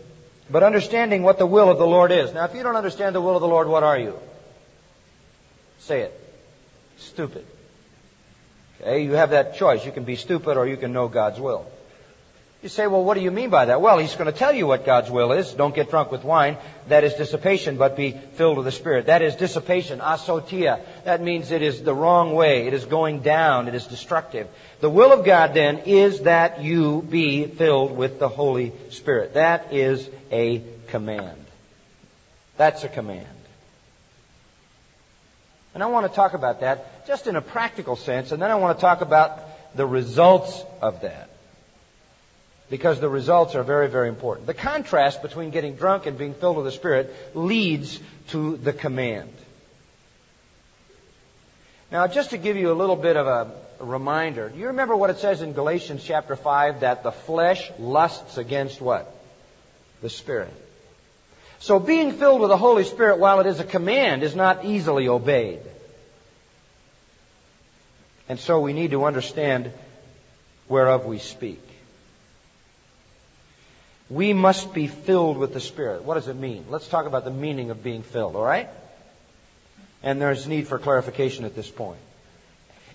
but 0.50 0.62
understanding 0.62 1.22
what 1.22 1.38
the 1.38 1.46
will 1.46 1.70
of 1.70 1.78
the 1.78 1.86
Lord 1.86 2.12
is. 2.12 2.32
Now, 2.32 2.44
if 2.44 2.54
you 2.54 2.62
don't 2.62 2.76
understand 2.76 3.14
the 3.14 3.20
will 3.20 3.34
of 3.34 3.40
the 3.40 3.48
Lord, 3.48 3.66
what 3.68 3.82
are 3.82 3.98
you? 3.98 4.14
Say 5.80 6.02
it. 6.02 6.20
Stupid. 6.98 7.44
Okay, 8.80 9.02
you 9.02 9.12
have 9.12 9.30
that 9.30 9.56
choice. 9.56 9.84
You 9.84 9.92
can 9.92 10.04
be 10.04 10.16
stupid 10.16 10.56
or 10.56 10.66
you 10.66 10.76
can 10.76 10.92
know 10.92 11.08
God's 11.08 11.40
will. 11.40 11.66
You 12.62 12.70
say, 12.70 12.86
well, 12.86 13.04
what 13.04 13.14
do 13.14 13.20
you 13.20 13.30
mean 13.30 13.50
by 13.50 13.66
that? 13.66 13.82
Well, 13.82 13.98
he's 13.98 14.14
going 14.14 14.32
to 14.32 14.38
tell 14.38 14.54
you 14.54 14.66
what 14.66 14.86
God's 14.86 15.10
will 15.10 15.32
is. 15.32 15.52
Don't 15.52 15.74
get 15.74 15.90
drunk 15.90 16.10
with 16.10 16.24
wine. 16.24 16.56
That 16.88 17.04
is 17.04 17.12
dissipation, 17.12 17.76
but 17.76 17.94
be 17.94 18.12
filled 18.12 18.56
with 18.56 18.64
the 18.64 18.72
Spirit. 18.72 19.06
That 19.06 19.20
is 19.20 19.36
dissipation, 19.36 19.98
asotia. 19.98 20.80
That 21.04 21.20
means 21.20 21.50
it 21.50 21.62
is 21.62 21.82
the 21.82 21.94
wrong 21.94 22.34
way. 22.34 22.66
It 22.66 22.75
is 22.75 22.84
going 22.87 23.20
down. 23.20 23.68
It 23.68 23.75
is 23.75 23.87
destructive. 23.87 24.49
The 24.80 24.90
will 24.90 25.12
of 25.12 25.25
God 25.25 25.54
then 25.54 25.80
is 25.87 26.23
that 26.23 26.62
you 26.62 27.02
be 27.02 27.46
filled 27.46 27.96
with 27.96 28.18
the 28.18 28.28
Holy 28.28 28.73
Spirit. 28.90 29.34
That 29.34 29.73
is 29.73 30.08
a 30.30 30.62
command. 30.88 31.44
That's 32.56 32.84
a 32.84 32.88
command. 32.88 33.26
And 35.75 35.82
I 35.82 35.87
want 35.87 36.06
to 36.06 36.14
talk 36.14 36.34
about 36.34 36.61
that 36.61 37.06
just 37.06 37.26
in 37.26 37.37
a 37.37 37.42
practical 37.42 37.96
sense, 37.96 38.32
and 38.32 38.40
then 38.40 38.50
I 38.50 38.54
want 38.54 38.78
to 38.78 38.80
talk 38.80 39.00
about 39.00 39.76
the 39.76 39.87
results 39.87 40.64
of 40.80 41.02
that 41.02 41.28
because 42.70 43.00
the 43.00 43.08
results 43.08 43.54
are 43.54 43.62
very, 43.62 43.88
very 43.88 44.08
important. 44.08 44.46
The 44.46 44.54
contrast 44.54 45.20
between 45.20 45.50
getting 45.50 45.75
drunk 45.75 46.06
and 46.06 46.16
being 46.16 46.34
filled 46.34 46.56
with 46.56 46.64
the 46.64 46.73
Spirit 46.73 47.14
leads 47.34 48.00
to 48.28 48.56
the 48.56 48.73
command. 48.73 49.32
Now, 51.94 52.08
just 52.08 52.30
to 52.30 52.38
give 52.38 52.56
you 52.56 52.72
a 52.72 52.74
little 52.74 52.96
bit 52.96 53.16
of 53.16 53.28
a, 53.28 53.52
reminder, 53.78 54.48
do 54.48 54.58
you 54.58 54.66
remember 54.66 54.96
what 54.96 55.10
it 55.10 55.18
says 55.18 55.42
in 55.42 55.52
Galatians 55.52 56.02
chapter 56.02 56.34
5 56.34 56.80
that 56.80 57.04
the 57.04 57.12
flesh 57.12 57.70
lusts 57.78 58.36
against 58.36 58.80
what? 58.80 59.14
The 60.02 60.10
Spirit. 60.10 60.52
So 61.60 61.78
being 61.78 62.10
filled 62.10 62.40
with 62.40 62.50
the 62.50 62.56
Holy 62.56 62.82
Spirit, 62.82 63.20
while 63.20 63.38
it 63.38 63.46
is 63.46 63.60
a 63.60 63.64
command, 63.64 64.24
is 64.24 64.34
not 64.34 64.64
easily 64.64 65.06
obeyed. 65.06 65.60
And 68.28 68.40
so 68.40 68.58
we 68.58 68.72
need 68.72 68.90
to 68.90 69.04
understand 69.04 69.70
whereof 70.68 71.06
we 71.06 71.20
speak. 71.20 71.62
We 74.10 74.32
must 74.32 74.74
be 74.74 74.88
filled 74.88 75.36
with 75.36 75.54
the 75.54 75.60
Spirit. 75.60 76.02
What 76.02 76.14
does 76.14 76.26
it 76.26 76.34
mean? 76.34 76.64
Let's 76.70 76.88
talk 76.88 77.06
about 77.06 77.22
the 77.24 77.30
meaning 77.30 77.70
of 77.70 77.84
being 77.84 78.02
filled, 78.02 78.34
all 78.34 78.42
right? 78.42 78.68
And 80.04 80.20
there's 80.20 80.46
need 80.46 80.68
for 80.68 80.78
clarification 80.78 81.44
at 81.46 81.56
this 81.56 81.68
point. 81.68 81.99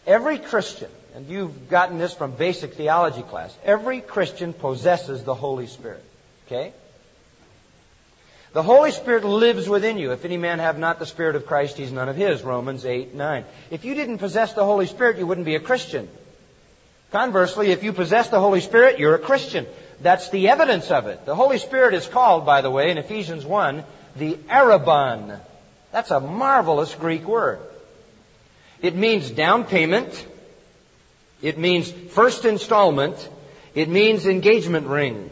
Every 0.07 0.37
Christian, 0.37 0.89
and 1.15 1.27
you've 1.27 1.69
gotten 1.69 1.97
this 1.97 2.13
from 2.13 2.31
basic 2.31 2.75
theology 2.75 3.23
class, 3.23 3.53
every 3.65 3.99
Christian 3.99 4.53
possesses 4.53 5.23
the 5.23 5.33
Holy 5.33 5.67
Spirit. 5.67 6.03
Okay? 6.45 6.71
The 8.53 8.63
Holy 8.63 8.91
Spirit 8.91 9.23
lives 9.23 9.67
within 9.67 9.97
you. 9.97 10.11
If 10.11 10.23
any 10.23 10.37
man 10.37 10.59
have 10.59 10.77
not 10.77 10.99
the 10.99 11.05
Spirit 11.05 11.35
of 11.35 11.45
Christ, 11.45 11.77
he's 11.77 11.91
none 11.91 12.09
of 12.09 12.15
his. 12.15 12.43
Romans 12.43 12.85
8, 12.85 13.13
9. 13.13 13.45
If 13.71 13.85
you 13.85 13.95
didn't 13.95 14.19
possess 14.19 14.53
the 14.53 14.63
Holy 14.63 14.85
Spirit, 14.85 15.17
you 15.17 15.27
wouldn't 15.27 15.45
be 15.45 15.55
a 15.55 15.59
Christian. 15.59 16.07
Conversely, 17.11 17.71
if 17.71 17.83
you 17.83 17.91
possess 17.91 18.29
the 18.29 18.39
Holy 18.39 18.61
Spirit, 18.61 18.99
you're 18.99 19.15
a 19.15 19.19
Christian. 19.19 19.65
That's 20.01 20.29
the 20.29 20.49
evidence 20.49 20.91
of 20.91 21.07
it. 21.07 21.25
The 21.25 21.35
Holy 21.35 21.57
Spirit 21.57 21.95
is 21.95 22.07
called, 22.07 22.45
by 22.45 22.61
the 22.61 22.69
way, 22.69 22.91
in 22.91 22.99
Ephesians 22.99 23.45
1, 23.45 23.83
the 24.15 24.35
Arrabon. 24.47 25.39
That's 25.91 26.11
a 26.11 26.19
marvelous 26.19 26.93
Greek 26.95 27.25
word. 27.25 27.59
It 28.81 28.95
means 28.95 29.29
down 29.29 29.65
payment. 29.65 30.25
It 31.41 31.57
means 31.57 31.91
first 31.91 32.45
installment. 32.45 33.29
It 33.75 33.89
means 33.89 34.25
engagement 34.25 34.87
ring. 34.87 35.29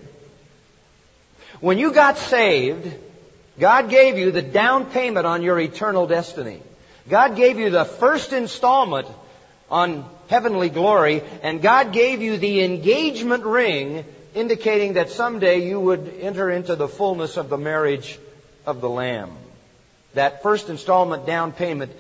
When 1.59 1.77
you 1.77 1.91
got 1.91 2.17
saved, 2.17 2.93
God 3.59 3.89
gave 3.89 4.17
you 4.17 4.31
the 4.31 4.41
down 4.41 4.85
payment 4.85 5.25
on 5.25 5.41
your 5.41 5.59
eternal 5.59 6.07
destiny. 6.07 6.61
God 7.09 7.35
gave 7.35 7.57
you 7.57 7.69
the 7.69 7.85
first 7.85 8.33
installment 8.33 9.07
on 9.69 10.05
heavenly 10.27 10.69
glory, 10.69 11.23
and 11.41 11.61
God 11.61 11.93
gave 11.93 12.21
you 12.21 12.37
the 12.37 12.63
engagement 12.63 13.43
ring 13.43 14.05
indicating 14.35 14.93
that 14.93 15.09
someday 15.09 15.67
you 15.67 15.79
would 15.79 16.13
enter 16.21 16.49
into 16.51 16.75
the 16.75 16.87
fullness 16.87 17.37
of 17.37 17.49
the 17.49 17.57
marriage 17.57 18.19
of 18.65 18.81
the 18.81 18.89
Lamb. 18.89 19.31
That 20.13 20.43
first 20.43 20.69
installment 20.69 21.25
down 21.25 21.51
payment 21.51 21.91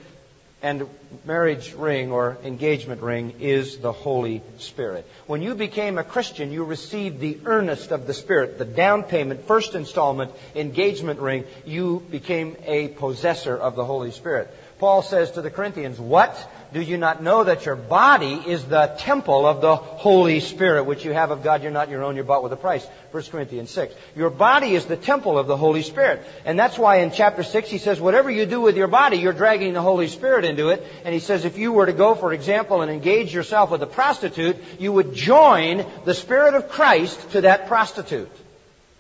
and 0.61 0.87
marriage 1.23 1.73
ring 1.73 2.11
or 2.11 2.37
engagement 2.43 3.01
ring 3.01 3.35
is 3.39 3.77
the 3.77 3.91
Holy 3.91 4.41
Spirit. 4.57 5.05
When 5.27 5.41
you 5.41 5.53
became 5.53 5.97
a 5.97 6.03
Christian, 6.03 6.51
you 6.51 6.63
received 6.63 7.19
the 7.19 7.37
earnest 7.45 7.91
of 7.91 8.07
the 8.07 8.13
Spirit, 8.13 8.57
the 8.57 8.65
down 8.65 9.03
payment, 9.03 9.45
first 9.45 9.75
installment, 9.75 10.31
engagement 10.55 11.19
ring. 11.19 11.45
You 11.65 12.03
became 12.09 12.57
a 12.65 12.87
possessor 12.87 13.55
of 13.55 13.75
the 13.75 13.85
Holy 13.85 14.11
Spirit. 14.11 14.51
Paul 14.79 15.03
says 15.03 15.31
to 15.31 15.41
the 15.41 15.51
Corinthians, 15.51 15.99
What? 15.99 16.35
Do 16.73 16.81
you 16.81 16.97
not 16.97 17.23
know 17.23 17.45
that 17.45 17.65
your 17.65 17.77
body 17.77 18.33
is 18.33 18.65
the 18.65 18.93
temple 18.99 19.45
of 19.45 19.61
the 19.61 19.77
Holy 19.77 20.41
Spirit, 20.41 20.83
which 20.83 21.05
you 21.05 21.13
have 21.13 21.31
of 21.31 21.41
God? 21.41 21.63
You're 21.63 21.71
not 21.71 21.89
your 21.89 22.03
own, 22.03 22.15
you're 22.15 22.25
bought 22.25 22.43
with 22.43 22.51
a 22.51 22.57
price. 22.57 22.85
1 23.11 23.23
Corinthians 23.23 23.71
6. 23.71 23.95
Your 24.17 24.29
body 24.29 24.75
is 24.75 24.85
the 24.85 24.97
temple 24.97 25.39
of 25.39 25.47
the 25.47 25.55
Holy 25.55 25.81
Spirit. 25.81 26.25
And 26.43 26.59
that's 26.59 26.77
why 26.77 26.97
in 26.97 27.11
chapter 27.11 27.43
6 27.43 27.69
he 27.69 27.77
says, 27.77 28.01
whatever 28.01 28.29
you 28.29 28.45
do 28.45 28.59
with 28.59 28.75
your 28.75 28.89
body, 28.89 29.17
you're 29.17 29.31
dragging 29.31 29.73
the 29.73 29.81
Holy 29.81 30.09
Spirit 30.09 30.43
into 30.43 30.69
it. 30.69 30.85
And 31.05 31.13
he 31.13 31.21
says, 31.21 31.45
if 31.45 31.57
you 31.57 31.71
were 31.71 31.85
to 31.85 31.93
go, 31.93 32.15
for 32.15 32.33
example, 32.33 32.81
and 32.81 32.91
engage 32.91 33.33
yourself 33.33 33.71
with 33.71 33.81
a 33.81 33.87
prostitute, 33.87 34.57
you 34.77 34.91
would 34.91 35.13
join 35.13 35.85
the 36.03 36.13
Spirit 36.13 36.53
of 36.53 36.67
Christ 36.67 37.31
to 37.31 37.41
that 37.41 37.67
prostitute. 37.67 38.31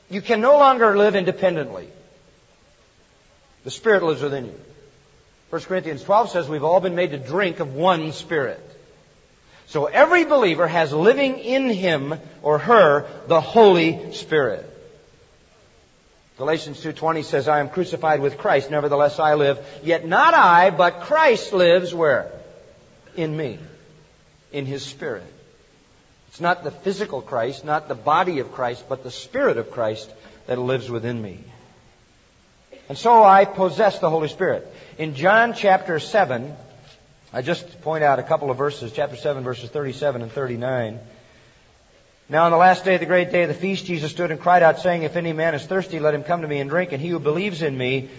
You 0.09 0.21
can 0.21 0.39
no 0.39 0.57
longer 0.57 0.97
live 0.97 1.17
independently. 1.17 1.89
The 3.65 3.71
Spirit 3.71 4.03
lives 4.03 4.21
within 4.21 4.45
you. 4.45 4.59
1 5.49 5.61
Corinthians 5.61 6.03
12 6.03 6.29
says 6.29 6.49
we've 6.49 6.63
all 6.63 6.81
been 6.81 6.95
made 6.95 7.11
to 7.11 7.17
drink 7.17 7.59
of 7.59 7.73
one 7.73 8.11
Spirit. 8.11 8.61
So 9.67 9.85
every 9.85 10.25
believer 10.25 10.67
has 10.67 10.91
living 10.91 11.39
in 11.39 11.69
him 11.69 12.15
or 12.41 12.57
her 12.57 13.07
the 13.27 13.41
Holy 13.41 14.13
Spirit. 14.13 14.65
Galatians 16.37 16.81
2:20 16.81 17.23
says 17.23 17.47
I 17.47 17.59
am 17.59 17.69
crucified 17.69 18.19
with 18.19 18.37
Christ 18.37 18.69
nevertheless 18.69 19.19
I 19.19 19.33
live. 19.33 19.57
Yet 19.83 20.05
not 20.05 20.33
I 20.33 20.69
but 20.69 21.01
Christ 21.01 21.51
lives 21.51 21.93
where? 21.93 22.31
In 23.15 23.35
me. 23.35 23.57
In 24.51 24.65
his 24.65 24.85
spirit. 24.85 25.33
It's 26.29 26.41
not 26.41 26.63
the 26.63 26.71
physical 26.71 27.21
Christ 27.21 27.65
not 27.65 27.87
the 27.87 27.95
body 27.95 28.39
of 28.39 28.51
Christ 28.51 28.85
but 28.87 29.03
the 29.03 29.11
spirit 29.11 29.57
of 29.57 29.71
Christ 29.71 30.09
that 30.45 30.59
lives 30.59 30.89
within 30.91 31.21
me 31.21 31.39
and 32.89 32.97
so 32.97 33.23
I 33.23 33.45
possess 33.45 33.99
the 33.99 34.09
Holy 34.09 34.29
Spirit. 34.29 34.67
In 34.97 35.15
John 35.15 35.53
chapter 35.53 35.99
7, 35.99 36.55
I 37.33 37.41
just 37.41 37.81
point 37.81 38.03
out 38.03 38.19
a 38.19 38.23
couple 38.23 38.49
of 38.49 38.57
verses, 38.57 38.91
chapter 38.93 39.17
7, 39.17 39.43
verses 39.43 39.69
37 39.69 40.21
and 40.21 40.31
39. 40.31 40.99
Now 42.29 42.45
on 42.45 42.51
the 42.51 42.57
last 42.57 42.85
day, 42.85 42.97
the 42.97 43.05
great 43.05 43.31
day 43.31 43.43
of 43.43 43.49
the 43.49 43.53
feast, 43.53 43.85
Jesus 43.85 44.11
stood 44.11 44.31
and 44.31 44.39
cried 44.39 44.63
out, 44.63 44.79
saying, 44.79 45.03
If 45.03 45.15
any 45.15 45.33
man 45.33 45.53
is 45.53 45.65
thirsty, 45.65 45.99
let 45.99 46.13
him 46.13 46.23
come 46.23 46.41
to 46.41 46.47
me 46.47 46.59
and 46.59 46.69
drink, 46.69 46.91
and 46.91 47.01
he 47.01 47.09
who 47.09 47.19
believes 47.19 47.61
in 47.61 47.77
me, 47.77 48.09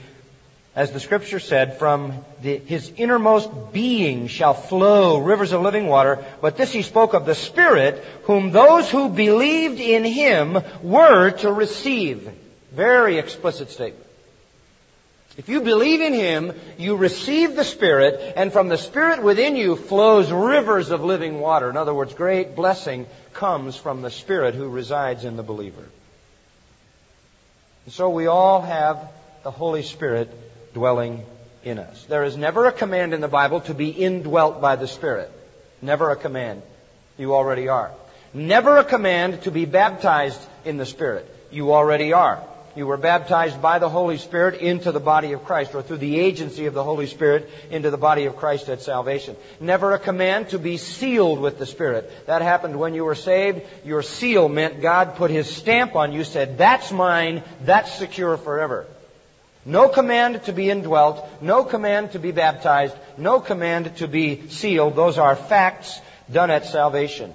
as 0.75 0.93
the 0.93 1.01
scripture 1.01 1.41
said, 1.41 1.79
from 1.79 2.25
the, 2.43 2.59
his 2.59 2.93
innermost 2.97 3.51
being 3.73 4.29
shall 4.29 4.55
flow 4.55 5.19
rivers 5.19 5.53
of 5.53 5.63
living 5.63 5.87
water. 5.87 6.25
But 6.41 6.57
this 6.57 6.73
he 6.73 6.83
spoke 6.83 7.15
of 7.15 7.27
the 7.27 7.35
Spirit, 7.35 8.05
whom 8.25 8.51
those 8.51 8.91
who 8.91 9.09
believed 9.09 9.81
in 9.81 10.05
him 10.05 10.59
were 10.83 11.31
to 11.31 11.53
receive. 11.53 12.31
Very 12.73 13.19
explicit 13.19 13.71
statement. 13.71 14.08
If 15.39 15.49
you 15.49 15.61
believe 15.61 16.01
in 16.01 16.15
Him, 16.15 16.53
you 16.79 16.97
receive 16.97 17.55
the 17.55 17.65
Spirit, 17.65 18.35
and 18.35 18.53
from 18.53 18.67
the 18.67 18.77
Spirit 18.77 19.23
within 19.23 19.55
you 19.55 19.77
flows 19.77 20.33
rivers 20.33 20.91
of 20.91 21.05
living 21.05 21.39
water. 21.39 21.71
In 21.71 21.77
other 21.77 21.95
words, 21.95 22.13
great 22.13 22.57
blessing 22.57 23.07
comes 23.35 23.77
from 23.77 24.03
the 24.03 24.11
Spirit 24.11 24.57
who 24.57 24.69
resides 24.69 25.25
in 25.25 25.37
the 25.37 25.45
believer. 25.45 25.85
And 27.85 27.95
so 27.95 28.11
we 28.11 28.27
all 28.27 28.63
have 28.63 29.13
the 29.45 29.53
Holy 29.53 29.85
Spirit 29.85 30.29
dwelling 30.75 31.25
in 31.63 31.79
us. 31.79 32.05
There 32.07 32.25
is 32.25 32.37
never 32.37 32.67
a 32.67 32.73
command 32.73 33.15
in 33.15 33.21
the 33.21 33.29
Bible 33.29 33.61
to 33.63 33.75
be 33.75 33.91
indwelt 33.91 34.61
by 34.61 34.75
the 34.75 34.89
Spirit. 34.89 35.31
Never 35.81 36.11
a 36.11 36.17
command. 36.17 36.63
You 37.17 37.37
already 37.37 37.69
are. 37.69 37.93
Never 38.35 38.79
a 38.79 38.85
command 38.85 39.43
to 39.43 39.53
be 39.53 39.67
baptized 39.67 40.41
in 40.65 40.79
the 40.79 40.87
Spirit. 40.87 41.33
You 41.53 41.73
already 41.73 42.13
are. 42.13 42.43
You 42.79 42.87
were 42.87 42.97
baptized 42.97 43.61
by 43.61 43.81
the 43.81 43.89
Holy 43.89 44.19
Spirit 44.19 44.61
into 44.61 44.93
the 44.93 45.01
body 45.01 45.33
of 45.33 45.45
Christ, 45.45 45.75
or 45.75 45.83
through 45.83 45.97
the 45.97 46.21
agency 46.21 46.67
of 46.67 46.75
the 46.75 46.85
Holy 46.85 47.09
Spirit 47.09 47.51
into 47.73 47.91
the 47.91 47.99
body 47.99 48.27
of 48.27 48.37
Christ 48.37 48.69
at 48.69 48.83
salvation. 48.83 49.35
Never 49.59 49.95
a 49.95 49.99
command 49.99 50.51
to 50.51 50.61
be 50.61 50.77
sealed 50.77 51.41
with 51.41 51.59
the 51.59 51.67
Spirit. 51.67 52.09
That 52.29 52.41
happened 52.41 52.79
when 52.79 52.95
you 52.95 53.05
were 53.05 53.17
saved. 53.17 53.63
Your 53.85 54.05
seal 54.05 54.49
meant 54.49 54.81
God 54.81 55.17
put 55.17 55.33
His 55.33 55.51
stamp 55.51 55.97
on 55.97 56.13
you, 56.13 56.23
said, 56.23 56.57
that's 56.57 56.93
mine, 56.93 57.43
that's 57.63 57.93
secure 57.95 58.37
forever. 58.37 58.87
No 59.67 59.89
command 59.89 60.45
to 60.45 60.53
be 60.53 60.71
indwelt, 60.71 61.29
no 61.43 61.65
command 61.65 62.13
to 62.13 62.21
be 62.21 62.31
baptized, 62.31 62.95
no 63.17 63.41
command 63.41 63.97
to 63.97 64.07
be 64.07 64.51
sealed. 64.51 64.95
Those 64.95 65.19
are 65.19 65.35
facts 65.35 66.01
done 66.31 66.53
at 66.53 66.65
salvation. 66.65 67.35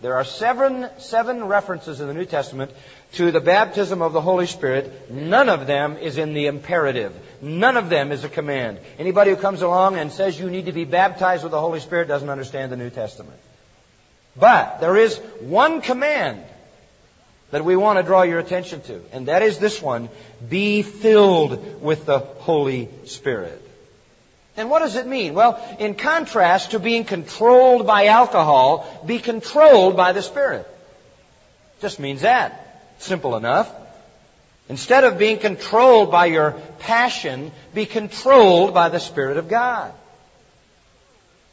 There 0.00 0.14
are 0.14 0.24
seven, 0.24 0.88
seven 0.98 1.44
references 1.44 2.00
in 2.00 2.06
the 2.06 2.14
New 2.14 2.24
Testament 2.24 2.70
to 3.12 3.32
the 3.32 3.40
baptism 3.40 4.02
of 4.02 4.12
the 4.12 4.20
Holy 4.20 4.46
Spirit. 4.46 5.10
None 5.10 5.48
of 5.48 5.66
them 5.66 5.96
is 5.96 6.18
in 6.18 6.32
the 6.32 6.46
imperative. 6.46 7.14
None 7.40 7.76
of 7.76 7.88
them 7.88 8.12
is 8.12 8.24
a 8.24 8.28
command. 8.28 8.78
Anybody 8.98 9.30
who 9.30 9.36
comes 9.36 9.62
along 9.62 9.96
and 9.96 10.12
says 10.12 10.38
you 10.38 10.50
need 10.50 10.66
to 10.66 10.72
be 10.72 10.84
baptized 10.84 11.42
with 11.42 11.52
the 11.52 11.60
Holy 11.60 11.80
Spirit 11.80 12.08
doesn't 12.08 12.28
understand 12.28 12.70
the 12.70 12.76
New 12.76 12.90
Testament. 12.90 13.38
But 14.36 14.80
there 14.80 14.96
is 14.96 15.16
one 15.40 15.80
command 15.80 16.44
that 17.50 17.64
we 17.64 17.74
want 17.74 17.98
to 17.98 18.04
draw 18.04 18.22
your 18.22 18.38
attention 18.38 18.80
to, 18.82 19.02
and 19.12 19.26
that 19.26 19.42
is 19.42 19.58
this 19.58 19.82
one 19.82 20.08
be 20.48 20.82
filled 20.82 21.82
with 21.82 22.06
the 22.06 22.20
Holy 22.20 22.88
Spirit. 23.06 23.60
And 24.56 24.70
what 24.70 24.80
does 24.80 24.94
it 24.94 25.06
mean? 25.06 25.34
Well, 25.34 25.60
in 25.80 25.94
contrast 25.94 26.72
to 26.72 26.78
being 26.78 27.04
controlled 27.04 27.86
by 27.86 28.06
alcohol, 28.06 28.86
be 29.04 29.18
controlled 29.18 29.96
by 29.96 30.12
the 30.12 30.22
Spirit. 30.22 30.66
Just 31.80 31.98
means 31.98 32.20
that. 32.20 32.69
Simple 33.00 33.34
enough. 33.34 33.72
Instead 34.68 35.04
of 35.04 35.18
being 35.18 35.38
controlled 35.38 36.12
by 36.12 36.26
your 36.26 36.52
passion, 36.78 37.50
be 37.74 37.86
controlled 37.86 38.72
by 38.72 38.88
the 38.88 39.00
Spirit 39.00 39.36
of 39.36 39.48
God. 39.48 39.92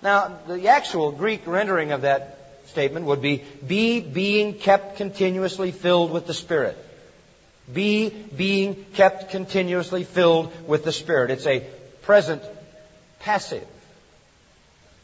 Now, 0.04 0.38
the 0.48 0.68
actual 0.68 1.12
Greek 1.12 1.48
rendering 1.48 1.92
of 1.92 2.02
that 2.02 2.38
statement 2.68 3.08
would 3.08 3.22
be, 3.22 3.44
be 3.66 4.02
being 4.02 4.54
kept 4.54 4.98
continuously 4.98 5.72
filled 5.72 6.12
with 6.12 6.28
the 6.28 6.34
Spirit. 6.34 6.78
Be 7.74 8.10
being 8.10 8.86
kept 8.94 9.32
continuously 9.32 10.04
filled 10.04 10.52
with 10.68 10.84
the 10.84 10.92
Spirit. 10.92 11.32
It's 11.32 11.48
a 11.48 11.66
present 12.04 12.44
passive. 13.20 13.68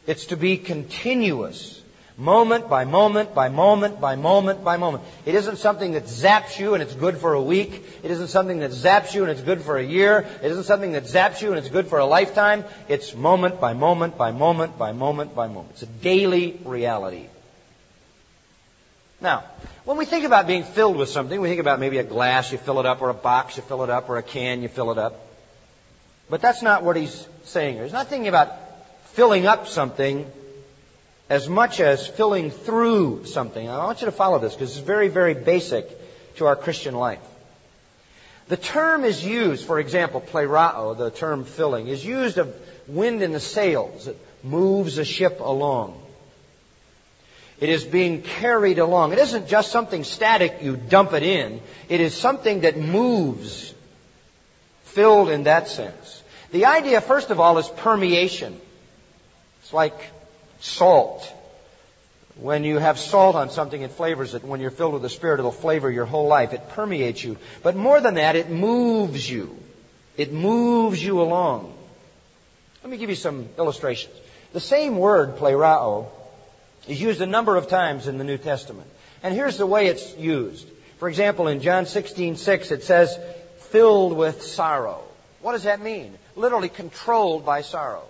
It's 0.06 0.28
to 0.28 0.38
be 0.38 0.58
continuous. 0.58 1.82
Moment 2.18 2.70
by 2.70 2.86
moment 2.86 3.34
by 3.34 3.50
moment 3.50 4.00
by 4.00 4.16
moment 4.16 4.64
by 4.64 4.78
moment. 4.78 5.04
It 5.26 5.34
isn't 5.34 5.58
something 5.58 5.94
that 5.94 6.04
zaps 6.04 6.60
you 6.60 6.76
and 6.76 6.84
it's 6.84 6.94
good 6.94 7.18
for 7.18 7.34
a 7.34 7.42
week. 7.42 7.84
It 8.04 8.12
isn't 8.12 8.28
something 8.28 8.60
that 8.60 8.70
zaps 8.70 9.16
you 9.16 9.24
and 9.24 9.32
it's 9.32 9.42
good 9.42 9.64
for 9.64 9.78
a 9.78 9.84
year. 9.84 10.28
It 10.44 10.52
isn't 10.52 10.66
something 10.66 10.92
that 10.92 11.06
zaps 11.06 11.42
you 11.42 11.50
and 11.50 11.58
it's 11.58 11.70
good 11.70 11.88
for 11.88 11.98
a 11.98 12.06
lifetime. 12.06 12.66
It's 12.88 13.16
moment 13.16 13.60
by 13.60 13.74
moment 13.74 14.16
by 14.16 14.32
moment 14.32 14.78
by 14.78 14.92
moment 14.92 15.34
by 15.34 15.48
moment. 15.48 15.70
It's 15.72 15.82
a 15.82 15.88
daily 15.88 16.60
reality. 16.66 17.26
Now, 19.20 19.46
when 19.86 19.98
we 19.98 20.06
think 20.06 20.26
about 20.26 20.46
being 20.46 20.64
filled 20.64 20.98
with 20.98 21.10
something, 21.10 21.40
we 21.42 21.48
think 21.48 21.62
about 21.62 21.80
maybe 21.80 21.98
a 21.98 22.04
glass, 22.04 22.52
you 22.52 22.58
fill 22.60 22.80
it 22.80 22.86
up, 22.86 23.02
or 23.02 23.10
a 23.10 23.14
box, 23.14 23.58
you 23.58 23.64
fill 23.64 23.84
it 23.84 23.90
up, 23.90 24.10
or 24.10 24.18
a 24.18 24.24
can, 24.24 24.62
you 24.62 24.68
fill 24.68 24.92
it 24.92 24.98
up. 24.98 25.20
But 26.30 26.42
that's 26.42 26.62
not 26.62 26.84
what 26.84 26.96
he's 26.96 27.28
saying 27.46 27.76
here. 27.76 27.84
He's 27.84 27.94
not 27.94 28.08
thinking 28.08 28.28
about 28.28 28.54
filling 29.14 29.48
up 29.48 29.68
something 29.68 30.30
as 31.30 31.48
much 31.48 31.80
as 31.80 32.08
filling 32.08 32.52
through 32.52 33.26
something. 33.26 33.70
I 33.70 33.86
want 33.86 34.02
you 34.02 34.06
to 34.06 34.12
follow 34.12 34.40
this 34.40 34.54
because 34.54 34.78
it's 34.78 34.86
very, 34.86 35.08
very 35.08 35.34
basic 35.34 35.88
to 36.36 36.46
our 36.46 36.56
Christian 36.56 36.96
life. 36.96 37.20
The 38.50 38.58
term 38.58 39.04
is 39.06 39.24
used, 39.24 39.66
for 39.66 39.80
example, 39.80 40.22
pleroo, 40.22 40.98
the 40.98 41.12
term 41.12 41.46
filling, 41.46 41.88
is 41.88 42.06
used 42.06 42.38
of 42.38 42.54
wind 42.88 43.24
in 43.24 43.32
the 43.32 43.40
sails. 43.40 44.08
It 44.08 44.18
moves 44.44 44.98
a 44.98 45.06
ship 45.06 45.40
along. 45.40 46.00
It 47.60 47.70
is 47.70 47.86
being 47.86 48.22
carried 48.22 48.80
along. 48.80 49.14
It 49.14 49.20
isn't 49.20 49.48
just 49.48 49.72
something 49.72 50.04
static, 50.04 50.58
you 50.62 50.76
dump 50.76 51.14
it 51.14 51.24
in. 51.24 51.62
It 51.88 52.02
is 52.02 52.14
something 52.14 52.62
that 52.62 52.78
moves, 52.78 53.74
filled 54.84 55.30
in 55.30 55.44
that 55.44 55.70
sense. 55.70 56.22
The 56.52 56.66
idea, 56.66 57.00
first 57.00 57.30
of 57.30 57.40
all, 57.40 57.58
is 57.58 57.70
permeation. 57.70 58.60
It's 59.62 59.72
like 59.72 59.98
Salt. 60.64 61.30
When 62.38 62.64
you 62.64 62.78
have 62.78 62.98
salt 62.98 63.36
on 63.36 63.50
something, 63.50 63.82
it 63.82 63.92
flavors 63.92 64.34
it. 64.34 64.46
When 64.46 64.62
you're 64.62 64.72
filled 64.72 64.94
with 64.94 65.02
the 65.02 65.10
Spirit, 65.10 65.40
it'll 65.40 65.52
flavor 65.52 65.92
your 65.92 66.06
whole 66.06 66.28
life. 66.28 66.54
It 66.54 66.70
permeates 66.70 67.22
you. 67.22 67.38
But 67.64 67.76
more 67.76 68.00
than 68.00 68.14
that, 68.14 68.38
it 68.38 68.50
moves 68.50 69.30
you. 69.30 69.58
It 70.16 70.32
moves 70.32 71.04
you 71.04 71.22
along. 71.22 71.74
Let 72.82 72.90
me 72.90 72.98
give 72.98 73.10
you 73.10 73.18
some 73.18 73.50
illustrations. 73.58 74.16
The 74.54 74.62
same 74.62 74.98
word, 74.98 75.36
pleroo, 75.36 76.08
is 76.88 77.00
used 77.00 77.20
a 77.20 77.26
number 77.26 77.58
of 77.58 77.68
times 77.68 78.08
in 78.08 78.18
the 78.18 78.24
New 78.24 78.38
Testament. 78.38 78.88
And 79.22 79.34
here's 79.34 79.58
the 79.58 79.68
way 79.68 79.88
it's 79.88 80.16
used. 80.16 80.66
For 80.98 81.10
example, 81.10 81.50
in 81.50 81.60
John 81.60 81.86
16, 81.88 82.38
6, 82.38 82.72
it 82.72 82.84
says, 82.84 83.20
filled 83.72 84.16
with 84.16 84.44
sorrow. 84.44 85.04
What 85.42 85.52
does 85.52 85.64
that 85.64 85.82
mean? 85.82 86.18
Literally 86.38 86.70
controlled 86.70 87.46
by 87.46 87.64
sorrow. 87.64 88.06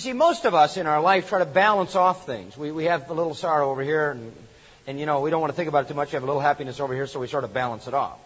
You 0.00 0.02
see, 0.04 0.12
most 0.14 0.46
of 0.46 0.54
us 0.54 0.78
in 0.78 0.86
our 0.86 1.02
life 1.02 1.28
try 1.28 1.40
to 1.40 1.44
balance 1.44 1.94
off 1.94 2.24
things. 2.24 2.56
We, 2.56 2.72
we 2.72 2.84
have 2.84 3.10
a 3.10 3.12
little 3.12 3.34
sorrow 3.34 3.70
over 3.70 3.82
here, 3.82 4.12
and, 4.12 4.32
and, 4.86 4.98
you 4.98 5.04
know, 5.04 5.20
we 5.20 5.28
don't 5.28 5.42
want 5.42 5.52
to 5.52 5.56
think 5.58 5.68
about 5.68 5.84
it 5.84 5.88
too 5.88 5.94
much. 5.94 6.10
We 6.10 6.14
have 6.16 6.22
a 6.22 6.26
little 6.26 6.40
happiness 6.40 6.80
over 6.80 6.94
here, 6.94 7.06
so 7.06 7.20
we 7.20 7.26
sort 7.26 7.44
of 7.44 7.52
balance 7.52 7.86
it 7.86 7.92
off. 7.92 8.18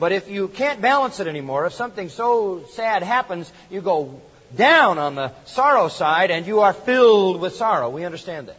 But 0.00 0.10
if 0.10 0.28
you 0.28 0.48
can't 0.48 0.80
balance 0.80 1.20
it 1.20 1.28
anymore, 1.28 1.64
if 1.66 1.74
something 1.74 2.08
so 2.08 2.64
sad 2.72 3.04
happens, 3.04 3.52
you 3.70 3.80
go 3.82 4.20
down 4.56 4.98
on 4.98 5.14
the 5.14 5.30
sorrow 5.44 5.86
side 5.86 6.32
and 6.32 6.44
you 6.44 6.58
are 6.58 6.72
filled 6.72 7.40
with 7.40 7.54
sorrow. 7.54 7.88
We 7.88 8.04
understand 8.04 8.48
that. 8.48 8.58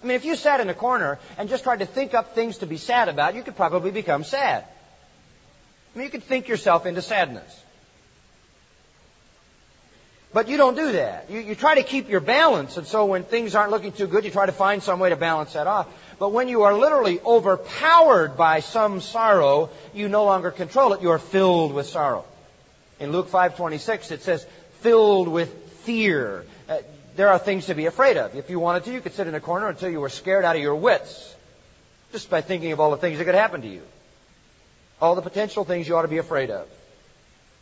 I 0.00 0.06
mean, 0.06 0.14
if 0.14 0.24
you 0.24 0.36
sat 0.36 0.60
in 0.60 0.68
a 0.68 0.74
corner 0.74 1.18
and 1.36 1.48
just 1.48 1.64
tried 1.64 1.80
to 1.80 1.86
think 1.86 2.14
up 2.14 2.36
things 2.36 2.58
to 2.58 2.66
be 2.66 2.76
sad 2.76 3.08
about, 3.08 3.34
you 3.34 3.42
could 3.42 3.56
probably 3.56 3.90
become 3.90 4.22
sad. 4.22 4.62
I 4.62 5.98
mean, 5.98 6.04
you 6.04 6.12
could 6.12 6.22
think 6.22 6.46
yourself 6.46 6.86
into 6.86 7.02
sadness. 7.02 7.63
But 10.34 10.48
you 10.48 10.56
don't 10.56 10.74
do 10.74 10.92
that. 10.92 11.30
You, 11.30 11.38
you 11.38 11.54
try 11.54 11.76
to 11.76 11.84
keep 11.84 12.08
your 12.08 12.18
balance, 12.18 12.76
and 12.76 12.84
so 12.88 13.06
when 13.06 13.22
things 13.22 13.54
aren't 13.54 13.70
looking 13.70 13.92
too 13.92 14.08
good, 14.08 14.24
you 14.24 14.32
try 14.32 14.46
to 14.46 14.52
find 14.52 14.82
some 14.82 14.98
way 14.98 15.10
to 15.10 15.16
balance 15.16 15.52
that 15.52 15.68
off. 15.68 15.86
But 16.18 16.32
when 16.32 16.48
you 16.48 16.62
are 16.62 16.74
literally 16.74 17.20
overpowered 17.20 18.36
by 18.36 18.58
some 18.58 19.00
sorrow, 19.00 19.70
you 19.94 20.08
no 20.08 20.24
longer 20.24 20.50
control 20.50 20.92
it. 20.92 21.02
You 21.02 21.10
are 21.10 21.20
filled 21.20 21.72
with 21.72 21.86
sorrow. 21.86 22.24
In 22.98 23.12
Luke 23.12 23.28
5:26, 23.28 24.10
it 24.10 24.22
says, 24.22 24.44
"Filled 24.80 25.28
with 25.28 25.54
fear." 25.84 26.44
Uh, 26.68 26.78
there 27.14 27.28
are 27.28 27.38
things 27.38 27.66
to 27.66 27.74
be 27.74 27.86
afraid 27.86 28.16
of. 28.16 28.34
If 28.34 28.50
you 28.50 28.58
wanted 28.58 28.84
to, 28.86 28.92
you 28.92 29.00
could 29.00 29.14
sit 29.14 29.28
in 29.28 29.36
a 29.36 29.40
corner 29.40 29.68
until 29.68 29.88
you 29.88 30.00
were 30.00 30.08
scared 30.08 30.44
out 30.44 30.56
of 30.56 30.62
your 30.62 30.74
wits, 30.74 31.32
just 32.10 32.28
by 32.28 32.40
thinking 32.40 32.72
of 32.72 32.80
all 32.80 32.90
the 32.90 32.96
things 32.96 33.18
that 33.18 33.24
could 33.24 33.36
happen 33.36 33.62
to 33.62 33.68
you, 33.68 33.82
all 35.00 35.14
the 35.14 35.22
potential 35.22 35.64
things 35.64 35.86
you 35.86 35.96
ought 35.96 36.02
to 36.02 36.08
be 36.08 36.18
afraid 36.18 36.50
of. 36.50 36.66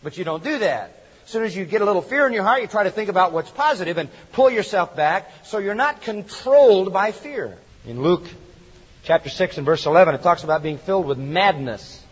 But 0.02 0.16
you 0.16 0.24
don't 0.24 0.42
do 0.42 0.58
that. 0.60 1.01
As 1.32 1.34
soon 1.34 1.44
as 1.44 1.56
you 1.56 1.64
get 1.64 1.80
a 1.80 1.86
little 1.86 2.02
fear 2.02 2.26
in 2.26 2.34
your 2.34 2.42
heart, 2.42 2.60
you 2.60 2.68
try 2.68 2.82
to 2.82 2.90
think 2.90 3.08
about 3.08 3.32
what's 3.32 3.48
positive 3.48 3.96
and 3.96 4.10
pull 4.32 4.50
yourself 4.50 4.94
back 4.94 5.32
so 5.44 5.56
you're 5.56 5.74
not 5.74 6.02
controlled 6.02 6.92
by 6.92 7.10
fear. 7.10 7.56
In 7.86 8.02
Luke 8.02 8.24
chapter 9.04 9.30
6 9.30 9.56
and 9.56 9.64
verse 9.64 9.86
11, 9.86 10.14
it 10.14 10.22
talks 10.22 10.44
about 10.44 10.62
being 10.62 10.76
filled 10.76 11.06
with 11.06 11.16
madness, 11.16 12.04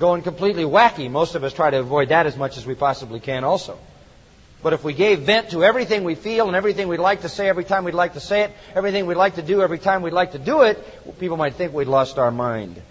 going 0.00 0.22
completely 0.22 0.64
wacky. 0.64 1.08
Most 1.08 1.36
of 1.36 1.44
us 1.44 1.52
try 1.52 1.70
to 1.70 1.78
avoid 1.78 2.08
that 2.08 2.26
as 2.26 2.36
much 2.36 2.58
as 2.58 2.66
we 2.66 2.74
possibly 2.74 3.20
can 3.20 3.44
also. 3.44 3.78
But 4.60 4.72
if 4.72 4.82
we 4.82 4.92
gave 4.92 5.20
vent 5.20 5.50
to 5.50 5.62
everything 5.62 6.02
we 6.02 6.16
feel 6.16 6.48
and 6.48 6.56
everything 6.56 6.88
we'd 6.88 6.98
like 6.98 7.20
to 7.20 7.28
say 7.28 7.48
every 7.48 7.62
time 7.62 7.84
we'd 7.84 7.94
like 7.94 8.14
to 8.14 8.20
say 8.20 8.40
it, 8.42 8.50
everything 8.74 9.06
we'd 9.06 9.14
like 9.14 9.36
to 9.36 9.42
do 9.42 9.62
every 9.62 9.78
time 9.78 10.02
we'd 10.02 10.12
like 10.12 10.32
to 10.32 10.40
do 10.40 10.62
it, 10.62 10.84
people 11.20 11.36
might 11.36 11.54
think 11.54 11.72
we'd 11.72 11.86
lost 11.86 12.18
our 12.18 12.32
mind. 12.32 12.82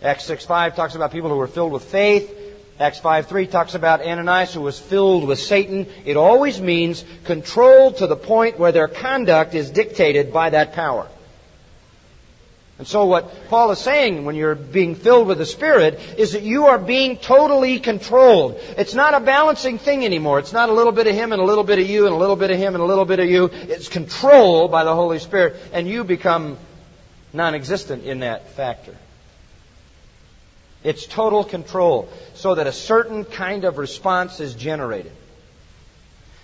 Acts 0.00 0.26
6.5 0.26 0.74
talks 0.74 0.94
about 0.94 1.12
people 1.12 1.28
who 1.28 1.36
were 1.36 1.46
filled 1.46 1.72
with 1.72 1.84
faith, 1.84 2.45
Acts 2.78 2.98
5 2.98 3.26
3 3.26 3.46
talks 3.46 3.74
about 3.74 4.02
Ananias 4.02 4.52
who 4.52 4.60
was 4.60 4.78
filled 4.78 5.26
with 5.26 5.38
Satan. 5.38 5.86
It 6.04 6.16
always 6.16 6.60
means 6.60 7.04
controlled 7.24 7.98
to 7.98 8.06
the 8.06 8.16
point 8.16 8.58
where 8.58 8.72
their 8.72 8.88
conduct 8.88 9.54
is 9.54 9.70
dictated 9.70 10.32
by 10.32 10.50
that 10.50 10.74
power. 10.74 11.08
And 12.78 12.86
so 12.86 13.06
what 13.06 13.48
Paul 13.48 13.70
is 13.70 13.78
saying 13.78 14.26
when 14.26 14.34
you're 14.34 14.54
being 14.54 14.96
filled 14.96 15.28
with 15.28 15.38
the 15.38 15.46
Spirit 15.46 15.98
is 16.18 16.32
that 16.32 16.42
you 16.42 16.66
are 16.66 16.78
being 16.78 17.16
totally 17.16 17.80
controlled. 17.80 18.60
It's 18.76 18.92
not 18.92 19.14
a 19.14 19.20
balancing 19.20 19.78
thing 19.78 20.04
anymore. 20.04 20.38
It's 20.40 20.52
not 20.52 20.68
a 20.68 20.74
little 20.74 20.92
bit 20.92 21.06
of 21.06 21.14
him 21.14 21.32
and 21.32 21.40
a 21.40 21.44
little 21.44 21.64
bit 21.64 21.78
of 21.78 21.88
you 21.88 22.04
and 22.04 22.14
a 22.14 22.18
little 22.18 22.36
bit 22.36 22.50
of 22.50 22.58
him 22.58 22.74
and 22.74 22.82
a 22.82 22.86
little 22.86 23.06
bit 23.06 23.18
of 23.18 23.30
you. 23.30 23.46
It's 23.46 23.88
controlled 23.88 24.70
by 24.70 24.84
the 24.84 24.94
Holy 24.94 25.18
Spirit 25.18 25.56
and 25.72 25.88
you 25.88 26.04
become 26.04 26.58
non-existent 27.32 28.04
in 28.04 28.20
that 28.20 28.50
factor. 28.50 28.94
It's 30.86 31.04
total 31.04 31.42
control 31.42 32.08
so 32.34 32.54
that 32.54 32.68
a 32.68 32.72
certain 32.72 33.24
kind 33.24 33.64
of 33.64 33.76
response 33.76 34.38
is 34.38 34.54
generated. 34.54 35.10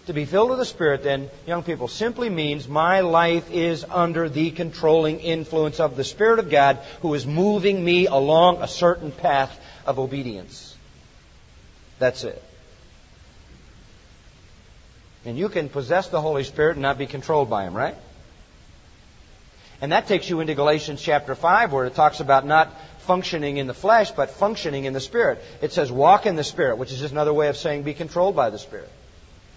To 0.07 0.13
be 0.13 0.25
filled 0.25 0.51
with 0.51 0.59
the 0.59 0.65
Spirit, 0.65 1.05
then, 1.05 1.31
young 1.47 1.63
people, 1.63 1.87
simply 1.87 2.29
means 2.29 2.67
my 2.67 3.03
life 3.03 3.49
is 3.53 3.85
under 3.89 4.29
the 4.29 4.51
controlling 4.51 5.21
influence 5.21 5.79
of 5.79 5.95
the 5.95 6.03
Spirit 6.03 6.41
of 6.41 6.51
God 6.51 6.81
who 7.03 7.15
is 7.15 7.25
moving 7.25 7.85
me 7.85 8.09
along 8.09 8.61
a 8.61 8.67
certain 8.67 9.13
path 9.13 9.57
of 9.87 10.01
obedience. 10.01 10.77
That's 12.01 12.25
it. 12.25 12.43
And 15.25 15.39
you 15.39 15.51
can 15.51 15.69
possess 15.69 16.09
the 16.09 16.21
Holy 16.21 16.43
Spirit 16.43 16.73
and 16.73 16.83
not 16.83 16.99
be 16.99 17.07
controlled 17.07 17.49
by 17.49 17.63
Him, 17.63 17.75
right? 17.75 17.95
And 19.83 19.91
that 19.91 20.07
takes 20.07 20.31
you 20.31 20.39
into 20.39 20.55
Galatians 20.55 21.03
chapter 21.03 21.35
5 21.35 21.73
where 21.73 21.87
it 21.87 21.95
talks 21.97 22.21
about 22.21 22.47
not 22.47 22.73
functioning 23.03 23.57
in 23.57 23.67
the 23.67 23.75
flesh, 23.75 24.11
but 24.11 24.31
functioning 24.31 24.85
in 24.85 24.93
the 24.93 25.01
Spirit. 25.01 25.43
It 25.61 25.73
says 25.73 25.91
walk 25.91 26.27
in 26.27 26.37
the 26.37 26.45
Spirit, 26.45 26.79
which 26.79 26.93
is 26.93 27.01
just 27.01 27.13
another 27.13 27.33
way 27.33 27.49
of 27.49 27.57
saying 27.57 27.83
be 27.83 27.95
controlled 27.95 28.37
by 28.37 28.51
the 28.51 28.59
Spirit. 28.59 28.91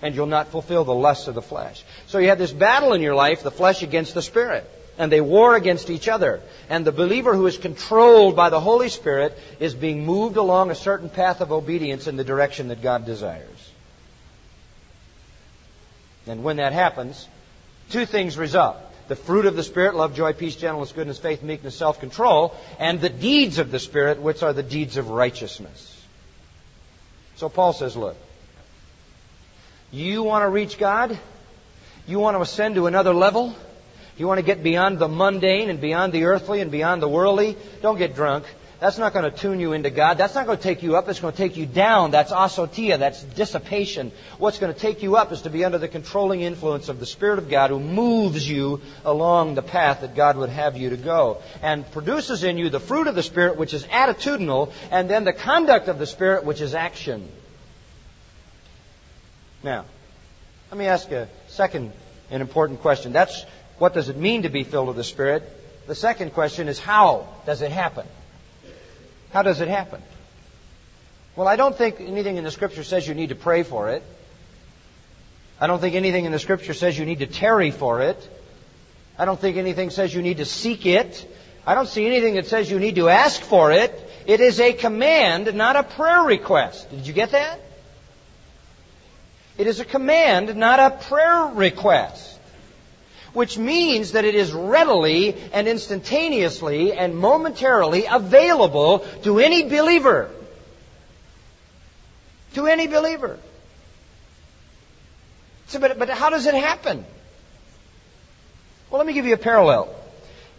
And 0.01 0.13
you'll 0.13 0.25
not 0.25 0.49
fulfill 0.49 0.83
the 0.83 0.93
lusts 0.93 1.27
of 1.27 1.35
the 1.35 1.41
flesh. 1.41 1.83
So 2.07 2.19
you 2.19 2.29
have 2.29 2.37
this 2.37 2.51
battle 2.51 2.93
in 2.93 3.01
your 3.01 3.15
life, 3.15 3.43
the 3.43 3.51
flesh 3.51 3.81
against 3.81 4.13
the 4.13 4.21
Spirit. 4.21 4.69
And 4.97 5.11
they 5.11 5.21
war 5.21 5.55
against 5.55 5.89
each 5.89 6.07
other. 6.07 6.41
And 6.69 6.85
the 6.85 6.91
believer 6.91 7.35
who 7.35 7.47
is 7.47 7.57
controlled 7.57 8.35
by 8.35 8.49
the 8.49 8.59
Holy 8.59 8.89
Spirit 8.89 9.37
is 9.59 9.73
being 9.73 10.05
moved 10.05 10.37
along 10.37 10.71
a 10.71 10.75
certain 10.75 11.09
path 11.09 11.41
of 11.41 11.51
obedience 11.51 12.07
in 12.07 12.15
the 12.15 12.23
direction 12.23 12.69
that 12.69 12.81
God 12.81 13.05
desires. 13.05 13.71
And 16.27 16.43
when 16.43 16.57
that 16.57 16.73
happens, 16.73 17.27
two 17.89 18.05
things 18.05 18.37
result 18.37 18.77
the 19.07 19.15
fruit 19.15 19.45
of 19.45 19.55
the 19.55 19.63
Spirit, 19.63 19.95
love, 19.95 20.15
joy, 20.15 20.33
peace, 20.33 20.55
gentleness, 20.55 20.91
goodness, 20.91 21.17
faith, 21.17 21.43
meekness, 21.43 21.75
self 21.75 21.99
control, 21.99 22.55
and 22.79 22.99
the 22.99 23.09
deeds 23.09 23.59
of 23.59 23.71
the 23.71 23.79
Spirit, 23.79 24.21
which 24.21 24.43
are 24.43 24.53
the 24.53 24.63
deeds 24.63 24.97
of 24.97 25.09
righteousness. 25.09 25.91
So 27.35 27.49
Paul 27.49 27.73
says, 27.73 27.95
look, 27.95 28.15
you 29.91 30.23
want 30.23 30.43
to 30.43 30.49
reach 30.49 30.77
God? 30.77 31.17
You 32.07 32.19
want 32.19 32.37
to 32.37 32.41
ascend 32.41 32.75
to 32.75 32.87
another 32.87 33.13
level? 33.13 33.55
You 34.17 34.27
want 34.27 34.39
to 34.39 34.45
get 34.45 34.63
beyond 34.63 34.99
the 34.99 35.09
mundane 35.09 35.69
and 35.69 35.81
beyond 35.81 36.13
the 36.13 36.25
earthly 36.25 36.61
and 36.61 36.71
beyond 36.71 37.01
the 37.01 37.09
worldly? 37.09 37.57
Don't 37.81 37.97
get 37.97 38.15
drunk. 38.15 38.45
That's 38.79 38.97
not 38.97 39.13
going 39.13 39.29
to 39.29 39.35
tune 39.35 39.59
you 39.61 39.71
into 39.71 39.89
God. 39.89 40.17
That's 40.17 40.35
not 40.35 40.45
going 40.45 40.57
to 40.57 40.63
take 40.63 40.83
you 40.83 40.97
up. 40.97 41.07
It's 41.07 41.21
going 41.21 41.31
to 41.31 41.37
take 41.37 41.55
you 41.55 41.65
down. 41.65 42.11
That's 42.11 42.31
asotia. 42.31 42.99
That's 42.99 43.23
dissipation. 43.23 44.11
What's 44.37 44.59
going 44.59 44.73
to 44.73 44.79
take 44.79 45.01
you 45.01 45.15
up 45.15 45.31
is 45.31 45.43
to 45.43 45.49
be 45.49 45.63
under 45.63 45.77
the 45.77 45.87
controlling 45.87 46.41
influence 46.41 46.89
of 46.89 46.99
the 46.99 47.05
Spirit 47.05 47.39
of 47.39 47.49
God 47.49 47.69
who 47.69 47.79
moves 47.79 48.47
you 48.47 48.81
along 49.05 49.55
the 49.55 49.61
path 49.61 50.01
that 50.01 50.15
God 50.15 50.35
would 50.35 50.49
have 50.49 50.75
you 50.75 50.89
to 50.89 50.97
go 50.97 51.41
and 51.61 51.89
produces 51.91 52.43
in 52.43 52.57
you 52.57 52.69
the 52.69 52.81
fruit 52.81 53.07
of 53.07 53.15
the 53.15 53.23
Spirit, 53.23 53.57
which 53.57 53.73
is 53.73 53.85
attitudinal, 53.85 54.73
and 54.91 55.09
then 55.09 55.23
the 55.23 55.33
conduct 55.33 55.87
of 55.87 55.97
the 55.97 56.07
Spirit, 56.07 56.43
which 56.43 56.59
is 56.59 56.75
action. 56.75 57.29
Now, 59.63 59.85
let 60.69 60.77
me 60.77 60.85
ask 60.85 61.09
a 61.11 61.29
second 61.47 61.93
and 62.29 62.41
important 62.41 62.81
question. 62.81 63.13
That's 63.13 63.45
what 63.77 63.93
does 63.93 64.09
it 64.09 64.17
mean 64.17 64.43
to 64.43 64.49
be 64.49 64.63
filled 64.63 64.87
with 64.87 64.97
the 64.97 65.03
Spirit? 65.03 65.43
The 65.87 65.95
second 65.95 66.33
question 66.33 66.67
is 66.67 66.77
how 66.77 67.27
does 67.45 67.61
it 67.61 67.71
happen? 67.71 68.05
How 69.35 69.41
does 69.41 69.59
it 69.59 69.67
happen? 69.67 70.01
Well, 71.35 71.45
I 71.45 71.57
don't 71.57 71.75
think 71.75 71.99
anything 71.99 72.37
in 72.37 72.45
the 72.45 72.51
Scripture 72.51 72.85
says 72.85 73.05
you 73.05 73.13
need 73.13 73.29
to 73.29 73.35
pray 73.35 73.63
for 73.63 73.89
it. 73.89 74.01
I 75.59 75.67
don't 75.67 75.81
think 75.81 75.95
anything 75.95 76.23
in 76.23 76.31
the 76.31 76.39
Scripture 76.39 76.73
says 76.73 76.97
you 76.97 77.05
need 77.05 77.19
to 77.19 77.25
tarry 77.25 77.71
for 77.71 78.01
it. 78.01 78.29
I 79.19 79.25
don't 79.25 79.37
think 79.37 79.57
anything 79.57 79.89
says 79.89 80.13
you 80.13 80.21
need 80.21 80.37
to 80.37 80.45
seek 80.45 80.85
it. 80.85 81.29
I 81.67 81.75
don't 81.75 81.89
see 81.89 82.05
anything 82.05 82.35
that 82.35 82.45
says 82.45 82.71
you 82.71 82.79
need 82.79 82.95
to 82.95 83.09
ask 83.09 83.41
for 83.41 83.73
it. 83.73 83.91
It 84.25 84.39
is 84.39 84.61
a 84.61 84.71
command, 84.71 85.53
not 85.53 85.75
a 85.75 85.83
prayer 85.83 86.23
request. 86.23 86.89
Did 86.89 87.05
you 87.05 87.11
get 87.11 87.31
that? 87.31 87.59
It 89.57 89.67
is 89.67 89.81
a 89.81 89.85
command, 89.85 90.55
not 90.55 90.79
a 90.79 90.91
prayer 90.91 91.47
request 91.47 92.34
which 93.35 93.57
means 93.57 94.13
that 94.13 94.23
it 94.23 94.33
is 94.33 94.53
readily 94.53 95.35
and 95.51 95.67
instantaneously 95.67 96.93
and 96.93 97.15
momentarily 97.15 98.05
available 98.09 98.99
to 99.23 99.39
any 99.39 99.63
believer. 99.63 100.29
To 102.53 102.65
any 102.65 102.87
believer. 102.87 103.37
So, 105.67 105.79
but, 105.79 105.99
but 105.99 106.09
how 106.09 106.29
does 106.29 106.45
it 106.45 106.55
happen? 106.55 107.03
Well, 108.89 108.99
let 108.99 109.07
me 109.07 109.13
give 109.13 109.25
you 109.25 109.33
a 109.33 109.37
parallel. 109.37 109.93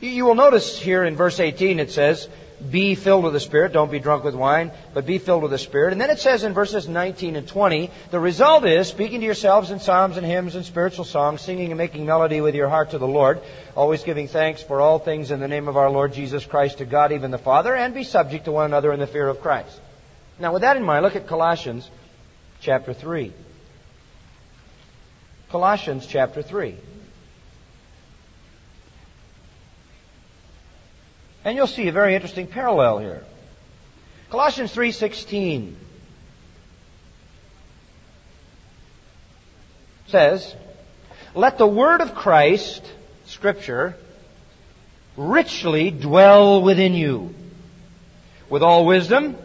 You, 0.03 0.11
you 0.11 0.25
will 0.27 0.35
notice 0.35 0.79
here 0.79 1.03
in 1.05 1.17
verse 1.17 1.41
18 1.41 1.81
it 1.81 1.91
says, 1.91 2.29
be 2.71 2.95
filled 2.95 3.25
with 3.25 3.33
the 3.33 3.41
Spirit. 3.41 3.73
Don't 3.73 3.91
be 3.91 3.99
drunk 3.99 4.25
with 4.25 4.35
wine, 4.35 4.73
but 4.95 5.07
be 5.07 5.19
filled 5.19 5.43
with 5.43 5.51
the 5.51 5.59
Spirit. 5.59 5.93
And 5.93 6.01
then 6.01 6.11
it 6.11 6.19
says 6.19 6.43
in 6.43 6.55
verses 6.55 6.89
19 6.89 7.37
and 7.37 7.47
20, 7.47 7.91
the 8.11 8.21
result 8.21 8.65
is 8.65 8.89
speaking 8.89 9.21
to 9.21 9.27
yourselves 9.27 9.71
in 9.71 9.81
psalms 9.81 10.17
and 10.17 10.27
hymns 10.27 10.55
and 10.55 10.65
spiritual 10.65 11.05
songs, 11.05 11.43
singing 11.43 11.71
and 11.71 11.79
making 11.79 12.07
melody 12.07 12.41
with 12.41 12.55
your 12.55 12.69
heart 12.69 12.91
to 12.91 12.99
the 12.99 13.07
Lord, 13.07 13.41
always 13.77 14.03
giving 14.05 14.29
thanks 14.29 14.63
for 14.63 14.81
all 14.81 14.99
things 14.99 15.31
in 15.31 15.41
the 15.41 15.49
name 15.49 15.69
of 15.69 15.77
our 15.77 15.91
Lord 15.91 16.13
Jesus 16.13 16.45
Christ 16.45 16.79
to 16.79 16.85
God, 16.85 17.13
even 17.13 17.31
the 17.31 17.39
Father, 17.39 17.75
and 17.75 17.95
be 17.95 18.05
subject 18.05 18.47
to 18.47 18.53
one 18.53 18.67
another 18.67 18.93
in 18.93 19.01
the 19.01 19.07
fear 19.07 19.29
of 19.29 19.41
Christ. 19.41 19.81
Now, 20.39 20.53
with 20.53 20.63
that 20.63 20.77
in 20.77 20.83
mind, 20.83 21.03
look 21.03 21.17
at 21.17 21.27
Colossians 21.27 21.91
chapter 22.61 22.93
3. 22.93 23.33
Colossians 25.51 26.07
chapter 26.07 26.43
3. 26.43 26.77
And 31.47 31.57
you'll 31.57 31.69
see 31.69 31.87
a 31.87 31.93
very 31.93 32.17
interesting 32.17 32.49
parallel 32.49 32.99
here. 32.99 33.23
Colossians 34.31 34.73
3:16 34.75 35.77
says, 40.09 40.57
"Let 41.37 41.57
the 41.57 41.67
word 41.67 42.01
of 42.01 42.17
Christ, 42.17 42.85
scripture, 43.27 43.97
richly 45.17 45.93
dwell 45.93 46.63
within 46.63 46.95
you, 46.95 47.33
with 48.51 48.65
all 48.65 48.85
wisdom, 48.85 49.39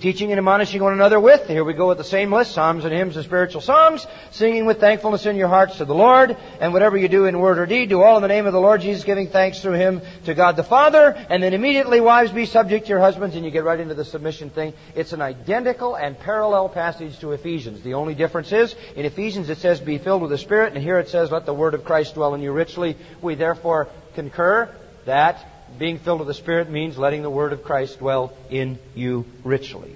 teaching 0.00 0.30
and 0.30 0.38
admonishing 0.38 0.82
one 0.82 0.92
another 0.92 1.18
with, 1.18 1.46
here 1.48 1.64
we 1.64 1.72
go 1.72 1.88
with 1.88 1.98
the 1.98 2.04
same 2.04 2.32
list, 2.32 2.52
psalms 2.52 2.84
and 2.84 2.92
hymns 2.92 3.16
and 3.16 3.24
spiritual 3.24 3.62
songs, 3.62 4.06
singing 4.30 4.66
with 4.66 4.78
thankfulness 4.78 5.24
in 5.24 5.36
your 5.36 5.48
hearts 5.48 5.78
to 5.78 5.84
the 5.84 5.94
Lord, 5.94 6.36
and 6.60 6.72
whatever 6.72 6.96
you 6.96 7.08
do 7.08 7.24
in 7.24 7.38
word 7.38 7.58
or 7.58 7.66
deed, 7.66 7.88
do 7.88 8.02
all 8.02 8.16
in 8.16 8.22
the 8.22 8.28
name 8.28 8.46
of 8.46 8.52
the 8.52 8.60
Lord 8.60 8.82
Jesus, 8.82 9.04
giving 9.04 9.28
thanks 9.28 9.60
through 9.60 9.72
him 9.72 10.02
to 10.26 10.34
God 10.34 10.56
the 10.56 10.62
Father, 10.62 11.12
and 11.30 11.42
then 11.42 11.54
immediately, 11.54 12.00
wives, 12.00 12.30
be 12.30 12.44
subject 12.44 12.86
to 12.86 12.90
your 12.90 13.00
husbands, 13.00 13.36
and 13.36 13.44
you 13.44 13.50
get 13.50 13.64
right 13.64 13.80
into 13.80 13.94
the 13.94 14.04
submission 14.04 14.50
thing. 14.50 14.74
It's 14.94 15.14
an 15.14 15.22
identical 15.22 15.96
and 15.96 16.18
parallel 16.18 16.68
passage 16.68 17.18
to 17.20 17.32
Ephesians. 17.32 17.82
The 17.82 17.94
only 17.94 18.14
difference 18.14 18.52
is, 18.52 18.74
in 18.96 19.06
Ephesians 19.06 19.48
it 19.48 19.58
says, 19.58 19.80
be 19.80 19.98
filled 19.98 20.20
with 20.20 20.30
the 20.30 20.38
Spirit, 20.38 20.74
and 20.74 20.82
here 20.82 20.98
it 20.98 21.08
says, 21.08 21.30
let 21.30 21.46
the 21.46 21.54
word 21.54 21.72
of 21.72 21.84
Christ 21.84 22.14
dwell 22.14 22.34
in 22.34 22.42
you 22.42 22.52
richly. 22.52 22.96
We 23.22 23.34
therefore 23.34 23.88
concur 24.14 24.74
that 25.06 25.55
being 25.78 25.98
filled 25.98 26.20
with 26.20 26.28
the 26.28 26.34
Spirit 26.34 26.70
means 26.70 26.98
letting 26.98 27.22
the 27.22 27.30
Word 27.30 27.52
of 27.52 27.62
Christ 27.64 27.98
dwell 27.98 28.32
in 28.50 28.78
you 28.94 29.24
richly. 29.44 29.94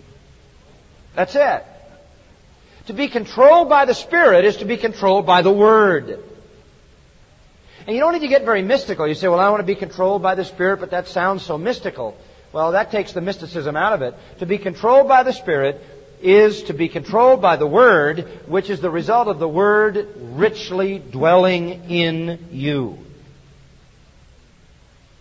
That's 1.14 1.34
it. 1.34 1.64
To 2.86 2.92
be 2.92 3.08
controlled 3.08 3.68
by 3.68 3.84
the 3.84 3.94
Spirit 3.94 4.44
is 4.44 4.56
to 4.58 4.64
be 4.64 4.76
controlled 4.76 5.26
by 5.26 5.42
the 5.42 5.52
Word. 5.52 6.22
And 7.86 7.96
you 7.96 8.00
don't 8.00 8.12
need 8.12 8.20
to 8.20 8.28
get 8.28 8.44
very 8.44 8.62
mystical. 8.62 9.06
You 9.06 9.14
say, 9.14 9.28
well, 9.28 9.40
I 9.40 9.48
want 9.50 9.60
to 9.60 9.66
be 9.66 9.74
controlled 9.74 10.22
by 10.22 10.34
the 10.34 10.44
Spirit, 10.44 10.80
but 10.80 10.90
that 10.90 11.08
sounds 11.08 11.44
so 11.44 11.56
mystical. 11.56 12.16
Well, 12.52 12.72
that 12.72 12.90
takes 12.90 13.12
the 13.12 13.20
mysticism 13.20 13.76
out 13.76 13.92
of 13.92 14.02
it. 14.02 14.14
To 14.40 14.46
be 14.46 14.58
controlled 14.58 15.08
by 15.08 15.22
the 15.22 15.32
Spirit 15.32 15.80
is 16.20 16.64
to 16.64 16.74
be 16.74 16.88
controlled 16.88 17.40
by 17.40 17.56
the 17.56 17.66
Word, 17.66 18.20
which 18.46 18.70
is 18.70 18.80
the 18.80 18.90
result 18.90 19.28
of 19.28 19.38
the 19.38 19.48
Word 19.48 20.06
richly 20.18 20.98
dwelling 20.98 21.90
in 21.90 22.48
you. 22.50 22.98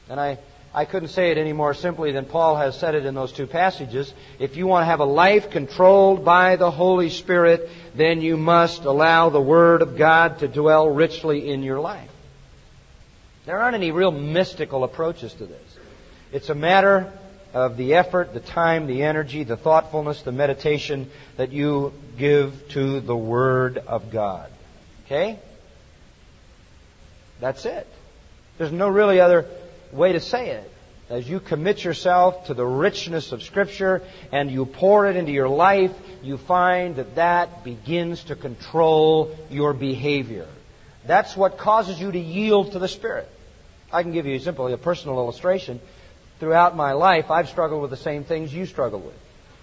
And 0.09 0.19
I 0.19 0.39
I 0.73 0.85
couldn't 0.85 1.09
say 1.09 1.31
it 1.31 1.37
any 1.37 1.53
more 1.53 1.73
simply 1.73 2.11
than 2.11 2.25
Paul 2.25 2.55
has 2.57 2.77
said 2.77 2.93
it 2.93 3.05
in 3.05 3.15
those 3.15 3.31
two 3.31 3.47
passages. 3.47 4.13
If 4.37 4.55
you 4.55 4.67
want 4.67 4.83
to 4.83 4.85
have 4.85 4.99
a 4.99 5.05
life 5.05 5.49
controlled 5.49 6.23
by 6.23 6.57
the 6.57 6.69
Holy 6.69 7.09
Spirit, 7.09 7.69
then 7.95 8.21
you 8.21 8.37
must 8.37 8.85
allow 8.85 9.29
the 9.29 9.41
Word 9.41 9.81
of 9.81 9.97
God 9.97 10.39
to 10.39 10.47
dwell 10.47 10.87
richly 10.87 11.49
in 11.49 11.63
your 11.63 11.79
life. 11.79 12.11
There 13.45 13.59
aren't 13.59 13.75
any 13.75 13.91
real 13.91 14.11
mystical 14.11 14.83
approaches 14.83 15.33
to 15.33 15.45
this. 15.47 15.77
It's 16.31 16.49
a 16.49 16.55
matter 16.55 17.11
of 17.51 17.77
the 17.77 17.95
effort, 17.95 18.35
the 18.35 18.39
time, 18.39 18.85
the 18.85 19.01
energy, 19.01 19.43
the 19.43 19.57
thoughtfulness, 19.57 20.21
the 20.21 20.31
meditation 20.31 21.09
that 21.37 21.51
you 21.51 21.93
give 22.15 22.69
to 22.69 22.99
the 22.99 23.17
Word 23.17 23.79
of 23.79 24.11
God. 24.11 24.51
Okay? 25.05 25.39
That's 27.39 27.65
it. 27.65 27.87
There's 28.59 28.71
no 28.71 28.89
really 28.89 29.19
other 29.19 29.47
way 29.91 30.13
to 30.13 30.19
say 30.19 30.51
it. 30.51 30.71
As 31.09 31.27
you 31.27 31.39
commit 31.39 31.83
yourself 31.83 32.45
to 32.47 32.53
the 32.53 32.65
richness 32.65 33.31
of 33.31 33.41
Scripture 33.41 34.03
and 34.31 34.51
you 34.51 34.65
pour 34.67 35.09
it 35.09 35.15
into 35.15 35.31
your 35.31 35.49
life, 35.49 35.91
you 36.21 36.37
find 36.37 36.97
that 36.97 37.15
that 37.15 37.63
begins 37.63 38.25
to 38.25 38.35
control 38.35 39.35
your 39.49 39.73
behavior. 39.73 40.47
That's 41.07 41.35
what 41.35 41.57
causes 41.57 41.99
you 41.99 42.11
to 42.11 42.19
yield 42.19 42.73
to 42.73 42.79
the 42.79 42.87
Spirit. 42.87 43.27
I 43.91 44.03
can 44.03 44.11
give 44.11 44.27
you 44.27 44.37
simply 44.37 44.73
a 44.73 44.77
personal 44.77 45.17
illustration. 45.17 45.79
Throughout 46.39 46.75
my 46.75 46.91
life, 46.91 47.31
I've 47.31 47.49
struggled 47.49 47.81
with 47.81 47.89
the 47.89 47.97
same 47.97 48.23
things 48.23 48.53
you 48.53 48.67
struggle 48.67 48.99
with. 48.99 49.15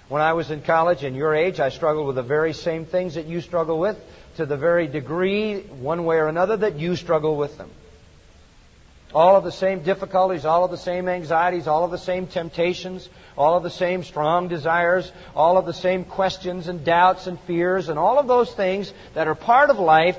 When 0.09 0.23
I 0.23 0.33
was 0.33 0.51
in 0.51 0.63
college 0.63 1.05
and 1.05 1.15
your 1.15 1.35
age, 1.35 1.61
I 1.61 1.69
struggled 1.69 2.09
with 2.09 2.17
the 2.17 2.23
very 2.23 2.53
same 2.53 2.87
things 2.87 3.15
that 3.15 3.27
you 3.27 3.41
struggle 3.41 3.79
with 3.79 3.97
to 4.37 4.47
the 4.47 4.57
very 4.57 4.89
degree, 4.89 5.61
one 5.61 6.05
way 6.05 6.17
or 6.17 6.27
another, 6.27 6.57
that 6.57 6.77
you 6.79 6.97
struggle 6.97 7.37
with 7.37 7.57
them. 7.57 7.71
All 9.17 9.35
of 9.35 9.45
the 9.45 9.51
same 9.51 9.81
difficulties, 9.81 10.45
all 10.45 10.63
of 10.63 10.71
the 10.71 10.77
same 10.77 11.09
anxieties, 11.09 11.67
all 11.67 11.85
of 11.85 11.91
the 11.91 11.97
same 11.97 12.27
temptations, 12.27 13.09
all 13.35 13.57
of 13.57 13.63
the 13.63 13.71
same 13.71 14.05
strong 14.05 14.49
desires, 14.49 15.11
all 15.35 15.57
of 15.57 15.65
the 15.65 15.73
same 15.73 16.05
questions 16.05 16.69
and 16.69 16.85
doubts 16.85 17.27
and 17.27 17.41
fears, 17.41 17.89
and 17.89 17.99
all 17.99 18.19
of 18.19 18.29
those 18.29 18.53
things 18.53 18.93
that 19.15 19.27
are 19.27 19.35
part 19.35 19.71
of 19.71 19.79
life, 19.79 20.19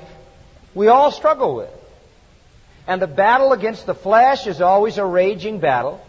we 0.74 0.88
all 0.88 1.12
struggle 1.12 1.54
with. 1.54 1.70
And 2.88 3.00
the 3.00 3.06
battle 3.06 3.52
against 3.52 3.86
the 3.86 3.94
flesh 3.94 4.48
is 4.48 4.60
always 4.60 4.98
a 4.98 5.06
raging 5.06 5.60
battle. 5.60 6.04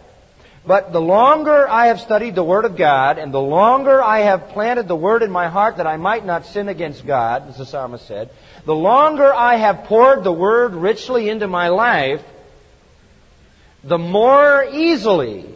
But 0.66 0.92
the 0.92 1.00
longer 1.00 1.68
I 1.68 1.86
have 1.86 2.00
studied 2.00 2.34
the 2.34 2.42
Word 2.42 2.64
of 2.64 2.76
God, 2.76 3.18
and 3.18 3.32
the 3.32 3.40
longer 3.40 4.02
I 4.02 4.22
have 4.22 4.48
planted 4.48 4.88
the 4.88 4.96
Word 4.96 5.22
in 5.22 5.30
my 5.30 5.46
heart 5.46 5.76
that 5.76 5.86
I 5.86 5.96
might 5.96 6.26
not 6.26 6.44
sin 6.44 6.68
against 6.68 7.06
God, 7.06 7.50
as 7.50 7.56
the 7.56 7.66
psalmist 7.66 8.08
said, 8.08 8.30
the 8.64 8.74
longer 8.74 9.32
I 9.32 9.54
have 9.58 9.84
poured 9.84 10.24
the 10.24 10.32
Word 10.32 10.74
richly 10.74 11.28
into 11.28 11.46
my 11.46 11.68
life, 11.68 12.24
the 13.82 13.98
more 13.98 14.64
easily 14.64 15.46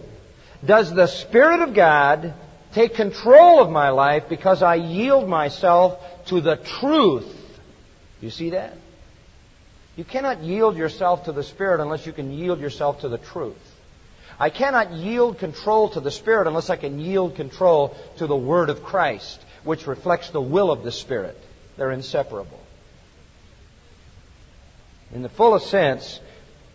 does 0.65 0.93
the 0.93 1.07
Spirit 1.07 1.61
of 1.61 1.75
God 1.75 2.35
take 2.73 2.95
control 2.95 3.61
of 3.61 3.71
my 3.71 3.91
life 3.91 4.25
because 4.29 4.63
I 4.63 4.77
yield 4.77 5.29
myself 5.29 5.99
to 6.27 6.41
the 6.41 6.57
truth. 6.57 7.31
You 8.21 8.31
see 8.31 8.51
that? 8.51 8.77
You 9.97 10.05
cannot 10.05 10.43
yield 10.43 10.77
yourself 10.77 11.25
to 11.27 11.33
the 11.33 11.43
Spirit 11.43 11.81
unless 11.81 12.07
you 12.07 12.13
can 12.13 12.33
yield 12.33 12.61
yourself 12.61 13.03
to 13.03 13.09
the 13.09 13.19
truth. 13.19 13.57
I 14.39 14.51
cannot 14.51 14.93
yield 14.93 15.39
control 15.39 15.91
to 15.91 16.01
the 16.01 16.11
Spirit 16.11 16.49
unless 16.49 16.71
I 16.71 16.77
can 16.77 16.99
yield 16.99 17.37
control 17.37 17.97
to 18.17 18.27
the 18.27 18.37
Word 18.37 18.71
of 18.71 18.83
Christ, 18.83 19.41
which 19.63 19.87
reflects 19.87 20.31
the 20.31 20.41
will 20.41 20.73
of 20.73 20.83
the 20.83 20.91
Spirit. 20.91 21.39
They're 21.77 21.93
inseparable. 21.93 22.59
In 25.13 25.23
the 25.23 25.29
fullest 25.29 25.69
sense, 25.71 26.19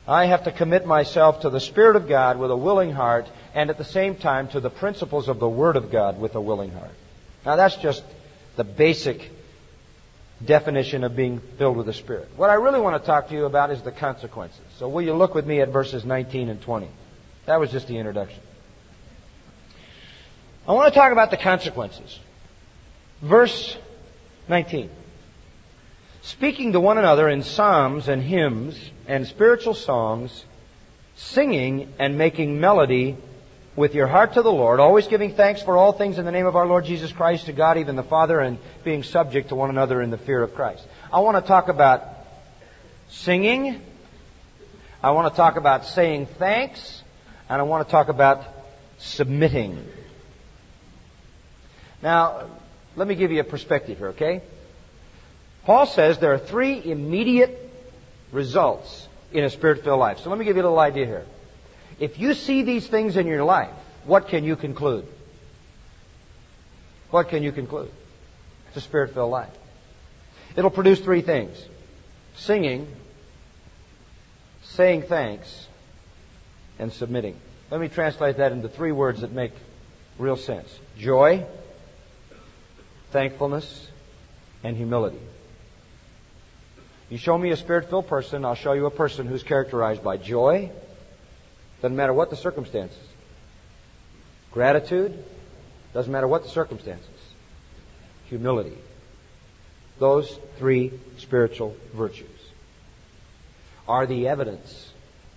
I 0.10 0.26
have 0.26 0.45
to 0.45 0.52
commit 0.52 0.88
myself 0.88 1.41
to 1.41 1.52
the 1.52 1.60
Spirit 1.60 1.95
of 1.95 2.10
God 2.10 2.39
with 2.39 2.50
a 2.50 2.58
willing 2.58 2.91
heart 2.91 3.30
and 3.54 3.69
at 3.69 3.78
the 3.78 3.84
same 3.84 4.15
time 4.15 4.48
to 4.50 4.60
the 4.60 4.72
principles 4.72 5.28
of 5.28 5.39
the 5.39 5.48
Word 5.48 5.76
of 5.76 5.91
God 5.91 6.19
with 6.19 6.34
a 6.34 6.41
willing 6.41 6.72
heart. 6.72 6.95
Now 7.45 7.56
that's 7.56 7.76
just 7.76 8.04
the 8.56 8.63
basic 8.63 9.30
definition 10.43 11.04
of 11.04 11.15
being 11.15 11.39
filled 11.60 11.78
with 11.78 11.86
the 11.86 11.93
Spirit. 11.93 12.30
What 12.36 12.50
I 12.50 12.56
really 12.56 12.80
want 12.80 13.00
to 13.00 13.06
talk 13.06 13.28
to 13.28 13.36
you 13.36 13.45
about 13.45 13.69
is 13.69 13.84
the 13.84 13.91
consequences. 13.91 14.65
So 14.80 14.89
will 14.89 15.04
you 15.04 15.13
look 15.13 15.36
with 15.36 15.45
me 15.45 15.62
at 15.62 15.69
verses 15.69 16.04
19 16.04 16.50
and 16.50 16.60
20? 16.60 16.88
That 17.45 17.60
was 17.60 17.69
just 17.69 17.88
the 17.88 17.98
introduction. 18.00 18.39
I 20.67 20.72
want 20.72 20.91
to 20.91 21.00
talk 21.00 21.12
about 21.12 21.30
the 21.30 21.38
consequences. 21.38 22.19
Verse 23.22 23.78
19. 24.48 24.89
Speaking 26.24 26.74
to 26.74 26.80
one 26.80 26.98
another 26.98 27.30
in 27.30 27.43
psalms 27.43 28.08
and 28.08 28.24
hymns 28.24 28.76
and 29.10 29.26
spiritual 29.28 29.74
songs, 29.74 30.45
singing 31.15 31.91
and 31.98 32.17
making 32.17 32.62
melody 32.62 33.17
with 33.76 33.95
your 33.95 34.06
heart 34.06 34.34
to 34.34 34.43
the 34.43 34.52
Lord, 34.52 34.80
always 34.80 35.08
giving 35.08 35.34
thanks 35.34 35.63
for 35.63 35.78
all 35.78 35.93
things 35.93 36.19
in 36.19 36.26
the 36.26 36.32
name 36.32 36.45
of 36.45 36.56
our 36.56 36.67
Lord 36.67 36.86
Jesus 36.86 37.12
Christ 37.12 37.48
to 37.48 37.54
God, 37.54 37.80
even 37.80 37.95
the 37.95 38.04
Father, 38.04 38.39
and 38.39 38.60
being 38.84 39.02
subject 39.02 39.50
to 39.50 39.56
one 39.56 39.72
another 39.72 40.02
in 40.04 40.12
the 40.12 40.17
fear 40.17 40.43
of 40.43 40.54
Christ. 40.54 40.86
I 41.12 41.22
want 41.22 41.43
to 41.43 41.48
talk 41.48 41.69
about 41.69 42.04
singing. 43.10 43.82
I 45.02 45.12
want 45.12 45.34
to 45.34 45.36
talk 45.36 45.56
about 45.56 45.86
saying 45.86 46.28
thanks. 46.38 47.02
And 47.50 47.60
I 47.60 47.63
want 47.63 47.88
to 47.88 47.91
talk 47.91 48.10
about 48.10 48.43
submitting. 49.00 49.88
Now, 52.04 52.48
let 52.95 53.08
me 53.08 53.15
give 53.15 53.32
you 53.32 53.39
a 53.39 53.43
perspective 53.45 53.98
here, 53.98 54.10
okay? 54.10 54.43
Paul 55.65 55.88
says 55.88 56.19
there 56.19 56.34
are 56.34 56.38
three 56.39 56.84
immediate 56.84 57.69
results 58.32 59.08
in 59.32 59.44
a 59.44 59.50
spirit 59.50 59.84
filled 59.84 60.00
life. 60.00 60.20
So 60.20 60.30
let 60.30 60.39
me 60.39 60.46
give 60.46 60.56
you 60.56 60.63
a 60.63 60.65
little 60.65 60.80
idea 60.80 61.06
here. 61.06 61.26
If 62.00 62.20
you 62.20 62.34
see 62.34 62.63
these 62.63 62.88
things 62.88 63.18
in 63.18 63.28
your 63.28 63.44
life, 63.44 63.74
what 64.06 64.28
can 64.28 64.44
you 64.44 64.56
conclude? 64.56 65.06
What 67.12 67.30
can 67.30 67.44
you 67.44 67.52
conclude? 67.52 67.92
It's 68.68 68.78
a 68.78 68.82
spirit 68.82 69.13
filled 69.13 69.32
life. 69.32 69.54
It'll 70.56 70.70
produce 70.70 71.00
three 71.00 71.22
things 71.22 71.58
singing, 72.36 72.88
saying 74.63 75.04
thanks, 75.04 75.68
and 76.78 76.94
submitting. 76.94 77.36
Let 77.70 77.82
me 77.82 77.89
translate 77.89 78.38
that 78.38 78.52
into 78.52 78.70
three 78.70 78.92
words 78.92 79.22
that 79.22 79.32
make 79.32 79.52
real 80.18 80.38
sense 80.38 80.74
joy, 80.98 81.46
thankfulness, 83.12 83.88
and 84.63 84.76
humility. 84.76 85.20
You 87.10 87.17
show 87.17 87.38
me 87.38 87.50
a 87.50 87.58
spirit 87.58 87.89
filled 87.89 88.08
person, 88.08 88.45
I'll 88.45 88.56
show 88.56 88.74
you 88.74 88.86
a 88.86 88.91
person 88.91 89.26
who's 89.26 89.41
characterized 89.41 90.04
by 90.04 90.17
joy, 90.17 90.72
doesn't 91.82 91.98
matter 91.98 92.13
what 92.13 92.30
the 92.30 92.36
circumstances. 92.36 93.00
Gratitude, 94.52 95.24
doesn't 95.93 96.12
matter 96.12 96.28
what 96.28 96.43
the 96.43 96.50
circumstances. 96.50 97.08
Humility. 98.28 98.78
Those 99.98 100.38
three 100.58 100.93
spiritual 101.17 101.76
virtues 101.93 102.28
are 103.88 104.06
the 104.06 104.28
evidence 104.28 104.91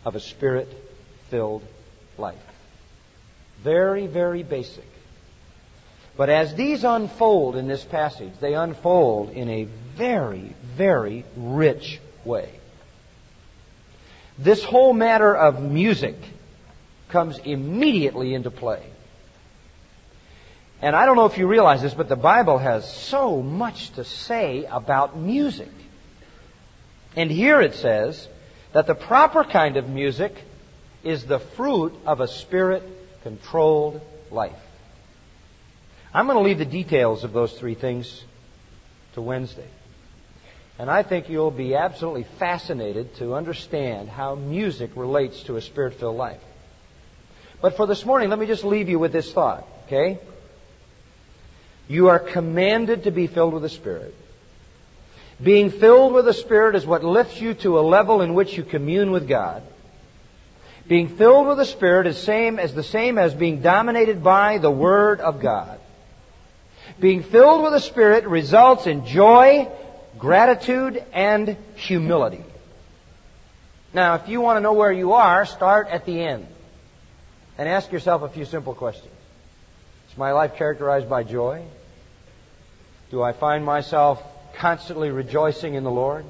of 0.04 0.14
a 0.14 0.20
spirit 0.20 0.68
filled 1.30 1.62
life. 2.18 2.36
Very, 3.62 4.06
very 4.06 4.42
basic. 4.42 4.84
But 6.16 6.28
as 6.28 6.54
these 6.54 6.84
unfold 6.84 7.56
in 7.56 7.66
this 7.66 7.82
passage, 7.82 8.32
they 8.40 8.54
unfold 8.54 9.30
in 9.30 9.48
a 9.48 9.68
very, 9.96 10.54
very 10.76 11.24
rich 11.36 12.00
way. 12.24 12.50
This 14.38 14.64
whole 14.64 14.92
matter 14.92 15.34
of 15.34 15.62
music 15.62 16.16
comes 17.08 17.38
immediately 17.38 18.34
into 18.34 18.50
play. 18.50 18.82
And 20.80 20.96
I 20.96 21.06
don't 21.06 21.16
know 21.16 21.26
if 21.26 21.38
you 21.38 21.46
realize 21.46 21.82
this, 21.82 21.94
but 21.94 22.08
the 22.08 22.16
Bible 22.16 22.58
has 22.58 22.92
so 22.92 23.40
much 23.40 23.90
to 23.90 24.04
say 24.04 24.64
about 24.64 25.16
music. 25.16 25.70
And 27.14 27.30
here 27.30 27.60
it 27.60 27.74
says 27.74 28.26
that 28.72 28.86
the 28.86 28.94
proper 28.94 29.44
kind 29.44 29.76
of 29.76 29.88
music 29.88 30.34
is 31.04 31.24
the 31.24 31.38
fruit 31.38 31.92
of 32.04 32.20
a 32.20 32.26
spirit 32.26 32.82
controlled 33.22 34.00
life. 34.30 34.58
I'm 36.12 36.26
going 36.26 36.36
to 36.36 36.42
leave 36.42 36.58
the 36.58 36.64
details 36.64 37.22
of 37.22 37.32
those 37.32 37.52
three 37.52 37.74
things 37.74 38.24
to 39.14 39.22
Wednesday. 39.22 39.68
And 40.82 40.90
I 40.90 41.04
think 41.04 41.28
you'll 41.28 41.52
be 41.52 41.76
absolutely 41.76 42.24
fascinated 42.40 43.14
to 43.18 43.36
understand 43.36 44.08
how 44.08 44.34
music 44.34 44.90
relates 44.96 45.44
to 45.44 45.54
a 45.54 45.60
spirit 45.60 45.94
filled 45.94 46.16
life. 46.16 46.40
But 47.60 47.76
for 47.76 47.86
this 47.86 48.04
morning, 48.04 48.30
let 48.30 48.38
me 48.40 48.46
just 48.46 48.64
leave 48.64 48.88
you 48.88 48.98
with 48.98 49.12
this 49.12 49.32
thought, 49.32 49.64
okay? 49.86 50.18
You 51.86 52.08
are 52.08 52.18
commanded 52.18 53.04
to 53.04 53.12
be 53.12 53.28
filled 53.28 53.52
with 53.52 53.62
the 53.62 53.68
Spirit. 53.68 54.12
Being 55.40 55.70
filled 55.70 56.14
with 56.14 56.24
the 56.24 56.34
Spirit 56.34 56.74
is 56.74 56.84
what 56.84 57.04
lifts 57.04 57.40
you 57.40 57.54
to 57.54 57.78
a 57.78 57.80
level 57.82 58.20
in 58.20 58.34
which 58.34 58.56
you 58.56 58.64
commune 58.64 59.12
with 59.12 59.28
God. 59.28 59.62
Being 60.88 61.16
filled 61.16 61.46
with 61.46 61.58
the 61.58 61.64
Spirit 61.64 62.08
is 62.08 62.18
same 62.18 62.58
as 62.58 62.74
the 62.74 62.82
same 62.82 63.18
as 63.18 63.34
being 63.34 63.62
dominated 63.62 64.24
by 64.24 64.58
the 64.58 64.68
Word 64.68 65.20
of 65.20 65.40
God. 65.40 65.78
Being 66.98 67.22
filled 67.22 67.62
with 67.62 67.72
the 67.72 67.78
Spirit 67.78 68.26
results 68.26 68.88
in 68.88 69.06
joy, 69.06 69.68
gratitude, 70.22 71.04
and 71.12 71.56
humility. 71.74 72.44
Now, 73.92 74.14
if 74.14 74.28
you 74.28 74.40
want 74.40 74.56
to 74.56 74.60
know 74.60 74.72
where 74.72 74.92
you 74.92 75.14
are, 75.14 75.44
start 75.44 75.88
at 75.88 76.06
the 76.06 76.22
end 76.22 76.46
and 77.58 77.68
ask 77.68 77.90
yourself 77.90 78.22
a 78.22 78.28
few 78.28 78.44
simple 78.44 78.72
questions. 78.72 79.12
Is 80.08 80.16
my 80.16 80.30
life 80.30 80.54
characterized 80.54 81.10
by 81.10 81.24
joy? 81.24 81.64
Do 83.10 83.20
I 83.20 83.32
find 83.32 83.64
myself 83.64 84.22
constantly 84.54 85.10
rejoicing 85.10 85.74
in 85.74 85.82
the 85.82 85.90
Lord? 85.90 86.24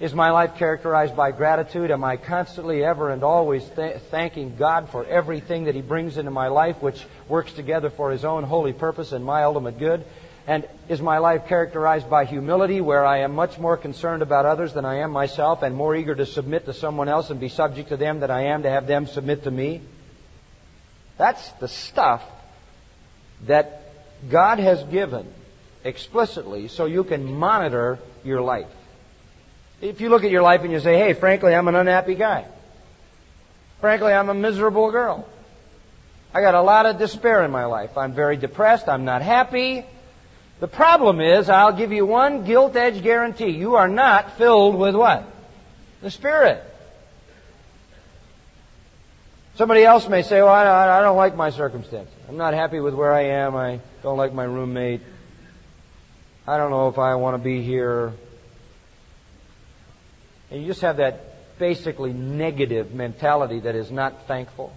Is 0.00 0.12
my 0.12 0.32
life 0.32 0.56
characterized 0.56 1.14
by 1.14 1.30
gratitude? 1.30 1.92
Am 1.92 2.02
I 2.02 2.16
constantly, 2.16 2.82
ever, 2.82 3.10
and 3.10 3.22
always 3.22 3.64
th- 3.76 4.00
thanking 4.10 4.56
God 4.56 4.88
for 4.88 5.06
everything 5.06 5.66
that 5.66 5.76
He 5.76 5.82
brings 5.82 6.16
into 6.16 6.32
my 6.32 6.48
life, 6.48 6.82
which 6.82 7.00
works 7.28 7.52
together 7.52 7.90
for 7.90 8.10
His 8.10 8.24
own 8.24 8.42
holy 8.42 8.72
purpose 8.72 9.12
and 9.12 9.24
my 9.24 9.44
ultimate 9.44 9.78
good? 9.78 10.04
And 10.50 10.66
is 10.88 11.00
my 11.00 11.18
life 11.18 11.46
characterized 11.46 12.10
by 12.10 12.24
humility, 12.24 12.80
where 12.80 13.06
I 13.06 13.18
am 13.18 13.36
much 13.36 13.56
more 13.56 13.76
concerned 13.76 14.20
about 14.20 14.46
others 14.46 14.72
than 14.72 14.84
I 14.84 14.96
am 14.96 15.12
myself, 15.12 15.62
and 15.62 15.76
more 15.76 15.94
eager 15.94 16.12
to 16.12 16.26
submit 16.26 16.64
to 16.64 16.72
someone 16.74 17.08
else 17.08 17.30
and 17.30 17.38
be 17.38 17.48
subject 17.48 17.90
to 17.90 17.96
them 17.96 18.18
than 18.18 18.32
I 18.32 18.46
am 18.46 18.64
to 18.64 18.68
have 18.68 18.88
them 18.88 19.06
submit 19.06 19.44
to 19.44 19.50
me? 19.52 19.80
That's 21.18 21.48
the 21.60 21.68
stuff 21.68 22.24
that 23.46 23.92
God 24.28 24.58
has 24.58 24.82
given 24.82 25.32
explicitly 25.84 26.66
so 26.66 26.86
you 26.86 27.04
can 27.04 27.32
monitor 27.32 28.00
your 28.24 28.40
life. 28.40 28.66
If 29.80 30.00
you 30.00 30.08
look 30.08 30.24
at 30.24 30.32
your 30.32 30.42
life 30.42 30.62
and 30.62 30.72
you 30.72 30.80
say, 30.80 30.98
hey, 30.98 31.12
frankly, 31.12 31.54
I'm 31.54 31.68
an 31.68 31.76
unhappy 31.76 32.16
guy. 32.16 32.44
Frankly, 33.80 34.12
I'm 34.12 34.28
a 34.28 34.34
miserable 34.34 34.90
girl. 34.90 35.28
I 36.34 36.40
got 36.40 36.56
a 36.56 36.62
lot 36.62 36.86
of 36.86 36.98
despair 36.98 37.44
in 37.44 37.52
my 37.52 37.66
life. 37.66 37.96
I'm 37.96 38.14
very 38.14 38.36
depressed. 38.36 38.88
I'm 38.88 39.04
not 39.04 39.22
happy. 39.22 39.86
The 40.60 40.68
problem 40.68 41.20
is, 41.20 41.48
I'll 41.48 41.76
give 41.76 41.90
you 41.90 42.04
one 42.04 42.44
gilt 42.44 42.76
edge 42.76 43.02
guarantee. 43.02 43.50
You 43.50 43.76
are 43.76 43.88
not 43.88 44.36
filled 44.36 44.78
with 44.78 44.94
what? 44.94 45.24
The 46.02 46.10
Spirit. 46.10 46.62
Somebody 49.56 49.84
else 49.84 50.08
may 50.08 50.22
say, 50.22 50.40
well, 50.42 50.52
I 50.52 51.02
don't 51.02 51.16
like 51.16 51.34
my 51.34 51.50
circumstances. 51.50 52.14
I'm 52.28 52.36
not 52.36 52.54
happy 52.54 52.80
with 52.80 52.94
where 52.94 53.12
I 53.12 53.44
am. 53.44 53.56
I 53.56 53.80
don't 54.02 54.16
like 54.16 54.32
my 54.32 54.44
roommate. 54.44 55.00
I 56.46 56.56
don't 56.56 56.70
know 56.70 56.88
if 56.88 56.98
I 56.98 57.14
want 57.16 57.36
to 57.36 57.42
be 57.42 57.62
here. 57.62 58.12
And 60.50 60.60
you 60.62 60.66
just 60.66 60.80
have 60.82 60.98
that 60.98 61.58
basically 61.58 62.12
negative 62.12 62.92
mentality 62.92 63.60
that 63.60 63.74
is 63.74 63.90
not 63.90 64.26
thankful. 64.26 64.72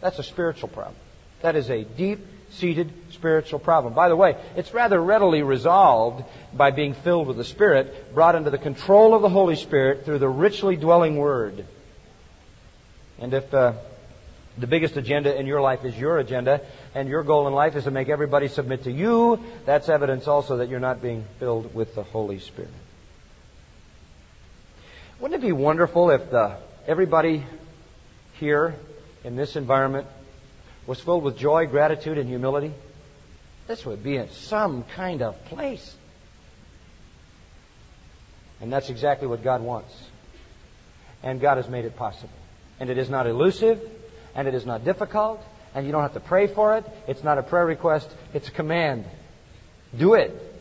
That's 0.00 0.18
a 0.18 0.22
spiritual 0.22 0.68
problem. 0.68 0.96
That 1.42 1.56
is 1.56 1.70
a 1.70 1.84
deep 1.84 2.20
seated 2.54 2.92
spiritual 3.10 3.58
problem. 3.58 3.94
By 3.94 4.08
the 4.08 4.16
way, 4.16 4.36
it's 4.56 4.72
rather 4.74 5.00
readily 5.00 5.42
resolved 5.42 6.24
by 6.52 6.70
being 6.70 6.94
filled 6.94 7.26
with 7.26 7.36
the 7.36 7.44
Spirit, 7.44 8.14
brought 8.14 8.34
under 8.34 8.50
the 8.50 8.58
control 8.58 9.14
of 9.14 9.22
the 9.22 9.28
Holy 9.28 9.56
Spirit 9.56 10.04
through 10.04 10.18
the 10.18 10.28
richly 10.28 10.76
dwelling 10.76 11.16
Word. 11.16 11.66
And 13.18 13.32
if 13.34 13.52
uh, 13.54 13.74
the 14.58 14.66
biggest 14.66 14.96
agenda 14.96 15.38
in 15.38 15.46
your 15.46 15.60
life 15.60 15.84
is 15.84 15.96
your 15.98 16.18
agenda, 16.18 16.60
and 16.94 17.08
your 17.08 17.22
goal 17.22 17.48
in 17.48 17.54
life 17.54 17.76
is 17.76 17.84
to 17.84 17.90
make 17.90 18.08
everybody 18.08 18.48
submit 18.48 18.84
to 18.84 18.92
you, 18.92 19.40
that's 19.64 19.88
evidence 19.88 20.28
also 20.28 20.58
that 20.58 20.68
you're 20.68 20.80
not 20.80 21.02
being 21.02 21.24
filled 21.38 21.74
with 21.74 21.94
the 21.94 22.02
Holy 22.02 22.38
Spirit. 22.38 22.70
Wouldn't 25.20 25.42
it 25.42 25.46
be 25.46 25.52
wonderful 25.52 26.10
if 26.10 26.30
the, 26.30 26.56
everybody 26.86 27.44
here 28.34 28.74
in 29.22 29.36
this 29.36 29.56
environment 29.56 30.06
was 30.86 31.00
filled 31.00 31.24
with 31.24 31.36
joy, 31.36 31.66
gratitude, 31.66 32.18
and 32.18 32.28
humility? 32.28 32.72
This 33.66 33.84
would 33.86 34.02
be 34.02 34.16
in 34.16 34.30
some 34.30 34.84
kind 34.94 35.22
of 35.22 35.42
place. 35.46 35.94
And 38.60 38.72
that's 38.72 38.90
exactly 38.90 39.26
what 39.26 39.42
God 39.42 39.62
wants. 39.62 39.94
And 41.22 41.40
God 41.40 41.56
has 41.56 41.68
made 41.68 41.84
it 41.84 41.96
possible. 41.96 42.32
And 42.78 42.90
it 42.90 42.98
is 42.98 43.08
not 43.08 43.26
elusive, 43.26 43.80
and 44.34 44.46
it 44.46 44.54
is 44.54 44.66
not 44.66 44.84
difficult, 44.84 45.42
and 45.74 45.86
you 45.86 45.92
don't 45.92 46.02
have 46.02 46.14
to 46.14 46.20
pray 46.20 46.46
for 46.46 46.76
it. 46.76 46.84
It's 47.08 47.24
not 47.24 47.38
a 47.38 47.42
prayer 47.42 47.66
request, 47.66 48.10
it's 48.32 48.48
a 48.48 48.50
command. 48.52 49.04
Do 49.96 50.14
it 50.14 50.53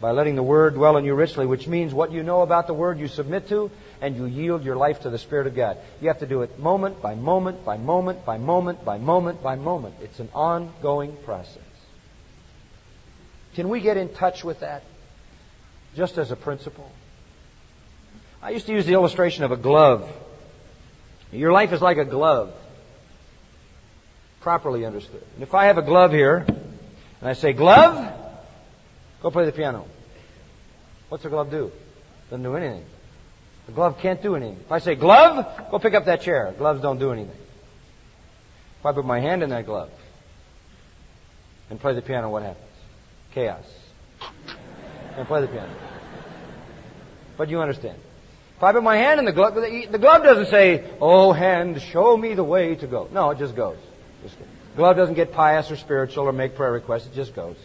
by 0.00 0.12
letting 0.12 0.34
the 0.34 0.42
Word 0.42 0.74
dwell 0.74 0.96
in 0.96 1.04
you 1.04 1.14
richly, 1.14 1.44
which 1.44 1.68
means 1.68 1.92
what 1.92 2.10
you 2.10 2.22
know 2.22 2.40
about 2.40 2.66
the 2.66 2.74
Word 2.74 2.98
you 2.98 3.06
submit 3.06 3.48
to 3.48 3.70
and 4.00 4.16
you 4.16 4.24
yield 4.24 4.64
your 4.64 4.76
life 4.76 5.00
to 5.00 5.10
the 5.10 5.18
Spirit 5.18 5.46
of 5.46 5.54
God. 5.54 5.76
You 6.00 6.08
have 6.08 6.20
to 6.20 6.26
do 6.26 6.42
it 6.42 6.58
moment 6.58 7.02
by 7.02 7.14
moment 7.14 7.64
by 7.64 7.76
moment 7.76 8.24
by 8.24 8.38
moment 8.38 8.84
by 8.84 8.96
moment 8.98 9.42
by 9.42 9.56
moment. 9.56 9.96
It's 10.00 10.18
an 10.18 10.30
ongoing 10.34 11.16
process. 11.24 11.58
Can 13.54 13.68
we 13.68 13.80
get 13.80 13.96
in 13.96 14.08
touch 14.14 14.42
with 14.42 14.60
that 14.60 14.84
just 15.94 16.16
as 16.16 16.30
a 16.30 16.36
principle? 16.36 16.90
I 18.42 18.50
used 18.50 18.66
to 18.66 18.72
use 18.72 18.86
the 18.86 18.94
illustration 18.94 19.44
of 19.44 19.52
a 19.52 19.56
glove. 19.56 20.10
Your 21.30 21.52
life 21.52 21.72
is 21.72 21.82
like 21.82 21.98
a 21.98 22.04
glove, 22.06 22.54
properly 24.40 24.86
understood. 24.86 25.22
And 25.34 25.42
if 25.42 25.54
I 25.54 25.66
have 25.66 25.76
a 25.76 25.82
glove 25.82 26.12
here, 26.12 26.46
and 26.46 27.28
I 27.28 27.34
say, 27.34 27.52
glove, 27.52 28.19
go 29.22 29.30
play 29.30 29.44
the 29.46 29.52
piano. 29.52 29.86
What's 31.08 31.24
the 31.24 31.30
glove 31.30 31.50
do? 31.50 31.70
Doesn't 32.30 32.42
do 32.42 32.54
anything. 32.56 32.84
The 33.66 33.72
glove 33.72 33.98
can't 34.00 34.22
do 34.22 34.36
anything. 34.36 34.58
If 34.64 34.72
I 34.72 34.78
say, 34.78 34.94
glove, 34.94 35.70
go 35.70 35.78
pick 35.78 35.94
up 35.94 36.06
that 36.06 36.22
chair. 36.22 36.54
Gloves 36.56 36.80
don't 36.80 36.98
do 36.98 37.12
anything. 37.12 37.36
If 38.80 38.86
I 38.86 38.92
put 38.92 39.04
my 39.04 39.20
hand 39.20 39.42
in 39.42 39.50
that 39.50 39.66
glove 39.66 39.90
and 41.68 41.80
play 41.80 41.94
the 41.94 42.02
piano, 42.02 42.30
what 42.30 42.42
happens? 42.42 42.66
Chaos. 43.34 43.64
Can't 45.14 45.28
play 45.28 45.42
the 45.42 45.48
piano. 45.48 45.72
But 47.36 47.48
you 47.48 47.60
understand. 47.60 47.98
If 48.56 48.62
I 48.62 48.72
put 48.72 48.82
my 48.82 48.96
hand 48.96 49.18
in 49.18 49.24
the 49.24 49.32
glove, 49.32 49.54
the 49.54 49.98
glove 49.98 50.22
doesn't 50.22 50.46
say, 50.46 50.90
Oh, 51.00 51.32
hand, 51.32 51.80
show 51.80 52.16
me 52.16 52.34
the 52.34 52.44
way 52.44 52.74
to 52.76 52.86
go. 52.86 53.08
No, 53.12 53.30
it 53.30 53.38
just 53.38 53.56
goes. 53.56 53.78
Just 54.22 54.38
goes. 54.38 54.48
Glove 54.76 54.96
doesn't 54.96 55.14
get 55.14 55.32
pious 55.32 55.70
or 55.70 55.76
spiritual 55.76 56.24
or 56.24 56.32
make 56.32 56.54
prayer 56.54 56.72
requests. 56.72 57.06
It 57.06 57.14
just 57.14 57.34
goes. 57.34 57.56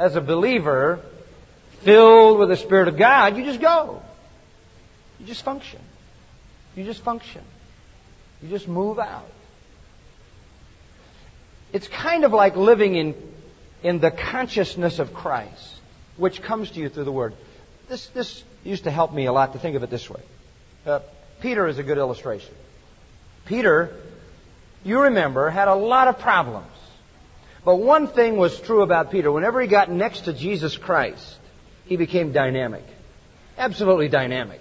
As 0.00 0.16
a 0.16 0.22
believer, 0.22 1.00
filled 1.82 2.38
with 2.38 2.48
the 2.48 2.56
Spirit 2.56 2.88
of 2.88 2.96
God, 2.96 3.36
you 3.36 3.44
just 3.44 3.60
go. 3.60 4.00
You 5.18 5.26
just 5.26 5.42
function. 5.42 5.78
You 6.74 6.84
just 6.84 7.02
function. 7.02 7.42
You 8.42 8.48
just 8.48 8.66
move 8.66 8.98
out. 8.98 9.28
It's 11.74 11.86
kind 11.86 12.24
of 12.24 12.32
like 12.32 12.56
living 12.56 12.94
in, 12.94 13.14
in 13.82 14.00
the 14.00 14.10
consciousness 14.10 15.00
of 15.00 15.12
Christ, 15.12 15.76
which 16.16 16.40
comes 16.40 16.70
to 16.70 16.80
you 16.80 16.88
through 16.88 17.04
the 17.04 17.12
Word. 17.12 17.34
This, 17.90 18.06
this 18.06 18.42
used 18.64 18.84
to 18.84 18.90
help 18.90 19.12
me 19.12 19.26
a 19.26 19.32
lot 19.34 19.52
to 19.52 19.58
think 19.58 19.76
of 19.76 19.82
it 19.82 19.90
this 19.90 20.08
way. 20.08 20.22
Uh, 20.86 21.00
Peter 21.42 21.66
is 21.66 21.76
a 21.76 21.82
good 21.82 21.98
illustration. 21.98 22.54
Peter, 23.44 23.94
you 24.82 25.02
remember, 25.02 25.50
had 25.50 25.68
a 25.68 25.74
lot 25.74 26.08
of 26.08 26.18
problems. 26.20 26.72
But 27.64 27.76
one 27.76 28.08
thing 28.08 28.36
was 28.36 28.58
true 28.60 28.82
about 28.82 29.10
Peter. 29.10 29.30
Whenever 29.30 29.60
he 29.60 29.66
got 29.66 29.90
next 29.90 30.22
to 30.22 30.32
Jesus 30.32 30.76
Christ, 30.76 31.38
he 31.84 31.96
became 31.96 32.32
dynamic. 32.32 32.84
Absolutely 33.58 34.08
dynamic. 34.08 34.60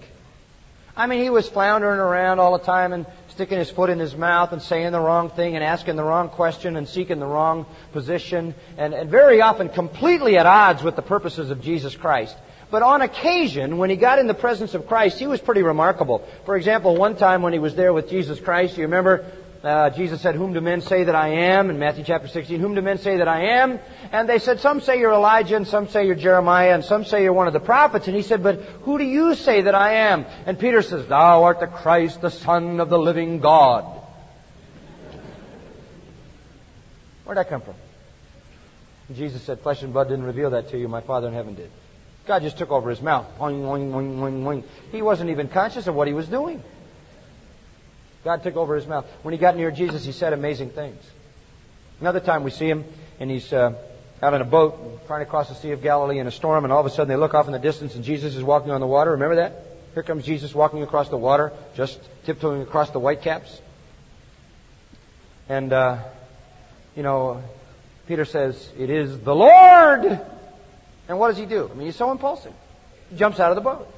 I 0.96 1.08
mean, 1.08 1.22
he 1.22 1.30
was 1.30 1.48
floundering 1.48 2.00
around 2.00 2.40
all 2.40 2.58
the 2.58 2.66
time 2.66 2.92
and 2.92 3.06
sticking 3.30 3.58
his 3.58 3.70
foot 3.70 3.90
in 3.90 4.00
his 4.00 4.18
mouth 4.18 4.52
and 4.52 4.62
saying 4.62 4.92
the 4.92 5.00
wrong 5.00 5.30
thing 5.30 5.56
and 5.56 5.64
asking 5.64 5.96
the 5.96 6.04
wrong 6.04 6.28
question 6.28 6.76
and 6.76 6.90
seeking 6.90 7.20
the 7.20 7.26
wrong 7.26 7.66
position 7.94 8.54
and, 8.78 8.94
and 8.94 9.10
very 9.10 9.40
often 9.40 9.70
completely 9.70 10.38
at 10.38 10.46
odds 10.46 10.84
with 10.84 10.98
the 10.98 11.02
purposes 11.02 11.52
of 11.52 11.62
Jesus 11.62 11.96
Christ. 11.96 12.36
But 12.70 12.84
on 12.84 13.02
occasion, 13.02 13.78
when 13.78 13.90
he 13.90 13.96
got 13.96 14.20
in 14.20 14.28
the 14.28 14.34
presence 14.34 14.74
of 14.74 14.88
Christ, 14.88 15.18
he 15.18 15.26
was 15.26 15.40
pretty 15.40 15.64
remarkable. 15.64 16.28
For 16.46 16.58
example, 16.58 16.98
one 16.98 17.16
time 17.16 17.42
when 17.42 17.54
he 17.54 17.60
was 17.60 17.76
there 17.76 17.94
with 17.94 18.10
Jesus 18.10 18.40
Christ, 18.40 18.78
you 18.78 18.84
remember 18.84 19.26
uh, 19.64 19.90
Jesus 19.90 20.22
said, 20.22 20.36
Whom 20.36 20.54
do 20.54 20.62
men 20.62 20.82
say 20.82 21.04
that 21.04 21.16
I 21.16 21.30
am? 21.30 21.70
In 21.70 21.80
Matthew 21.80 22.06
chapter 22.06 22.28
16, 22.28 22.60
Whom 22.60 22.76
do 22.76 22.82
men 22.82 22.98
say 22.98 23.18
that 23.18 23.28
I 23.28 23.62
am? 23.62 23.80
And 24.12 24.30
they 24.30 24.40
said, 24.40 24.62
Some 24.62 24.80
say 24.80 25.00
you're 25.00 25.14
Elijah, 25.14 25.58
and 25.58 25.68
some 25.68 25.90
say 25.90 26.06
you're 26.06 26.16
Jeremiah, 26.16 26.74
and 26.74 26.84
some 26.84 27.04
say 27.04 27.24
you're 27.24 27.34
one 27.34 27.48
of 27.48 27.54
the 27.54 27.60
prophets. 27.60 28.08
And 28.08 28.16
he 28.16 28.22
said, 28.22 28.42
But 28.42 28.62
who 28.84 28.98
do 28.98 29.04
you 29.04 29.36
say 29.36 29.62
that 29.64 29.76
I 29.76 29.96
am? 30.12 30.26
And 30.46 30.58
Peter 30.58 30.82
says, 30.82 31.08
Thou 31.08 31.44
art 31.44 31.60
the 31.60 31.68
Christ, 31.68 32.22
the 32.22 32.32
Son 32.32 32.80
of 32.80 32.90
the 32.90 32.98
living 32.98 33.40
God. 33.40 33.84
Where'd 37.26 37.38
that 37.38 37.50
come 37.50 37.62
from? 37.62 37.76
And 39.10 39.18
Jesus 39.18 39.42
said, 39.44 39.60
Flesh 39.60 39.84
and 39.84 39.92
blood 39.92 40.08
didn't 40.08 40.26
reveal 40.26 40.52
that 40.52 40.70
to 40.70 40.80
you, 40.80 40.88
my 40.88 41.02
Father 41.02 41.28
in 41.28 41.34
heaven 41.34 41.56
did. 41.56 41.70
God 42.26 42.44
just 42.44 42.58
took 42.58 42.72
over 42.72 42.90
his 42.90 43.02
mouth. 43.02 43.26
He 44.92 45.02
wasn't 45.02 45.30
even 45.32 45.48
conscious 45.50 45.88
of 45.88 45.96
what 45.96 46.08
he 46.08 46.14
was 46.14 46.28
doing. 46.28 46.64
God 48.24 48.44
took 48.44 48.56
over 48.56 48.76
his 48.76 48.86
mouth. 48.86 49.06
When 49.22 49.34
he 49.34 49.38
got 49.38 49.56
near 49.56 49.72
Jesus, 49.72 50.04
he 50.06 50.12
said 50.12 50.34
amazing 50.34 50.72
things. 50.72 51.02
Another 52.02 52.20
time 52.20 52.44
we 52.44 52.52
see 52.52 52.68
him, 52.68 52.86
and 53.20 53.30
he's 53.30 53.52
uh, 53.52 53.74
out 54.22 54.34
on 54.34 54.42
a 54.42 54.46
boat 54.46 55.06
trying 55.08 55.22
to 55.22 55.26
cross 55.26 55.50
the 55.50 55.56
Sea 55.56 55.72
of 55.72 55.82
Galilee 55.82 56.20
in 56.20 56.28
a 56.28 56.32
storm, 56.32 56.64
and 56.64 56.74
all 56.74 56.80
of 56.80 56.86
a 56.86 56.90
sudden 56.90 57.08
they 57.08 57.16
look 57.16 57.34
off 57.34 57.48
in 57.48 57.54
the 57.54 57.60
distance, 57.60 57.96
and 57.96 58.04
Jesus 58.04 58.36
is 58.36 58.44
walking 58.44 58.72
on 58.72 58.82
the 58.82 58.88
water. 58.88 59.12
Remember 59.12 59.38
that? 59.38 59.64
Here 59.94 60.04
comes 60.04 60.26
Jesus 60.26 60.54
walking 60.54 60.84
across 60.84 61.10
the 61.10 61.18
water, 61.18 61.52
just 61.76 62.00
tiptoeing 62.26 62.62
across 62.62 62.92
the 62.92 63.00
whitecaps. 63.00 63.62
And, 65.48 65.74
uh, 65.74 66.04
you 66.96 67.04
know, 67.04 67.42
Peter 68.08 68.26
says, 68.26 68.70
It 68.78 68.90
is 68.90 69.20
the 69.20 69.36
Lord! 69.36 70.20
And 71.08 71.20
what 71.20 71.30
does 71.30 71.38
he 71.38 71.46
do? 71.46 71.70
I 71.72 71.74
mean, 71.74 71.88
he's 71.88 71.96
so 71.96 72.12
impulsive. 72.12 72.54
He 73.10 73.18
jumps 73.18 73.40
out 73.40 73.52
of 73.52 73.56
the 73.56 73.62
boat. 73.62 73.92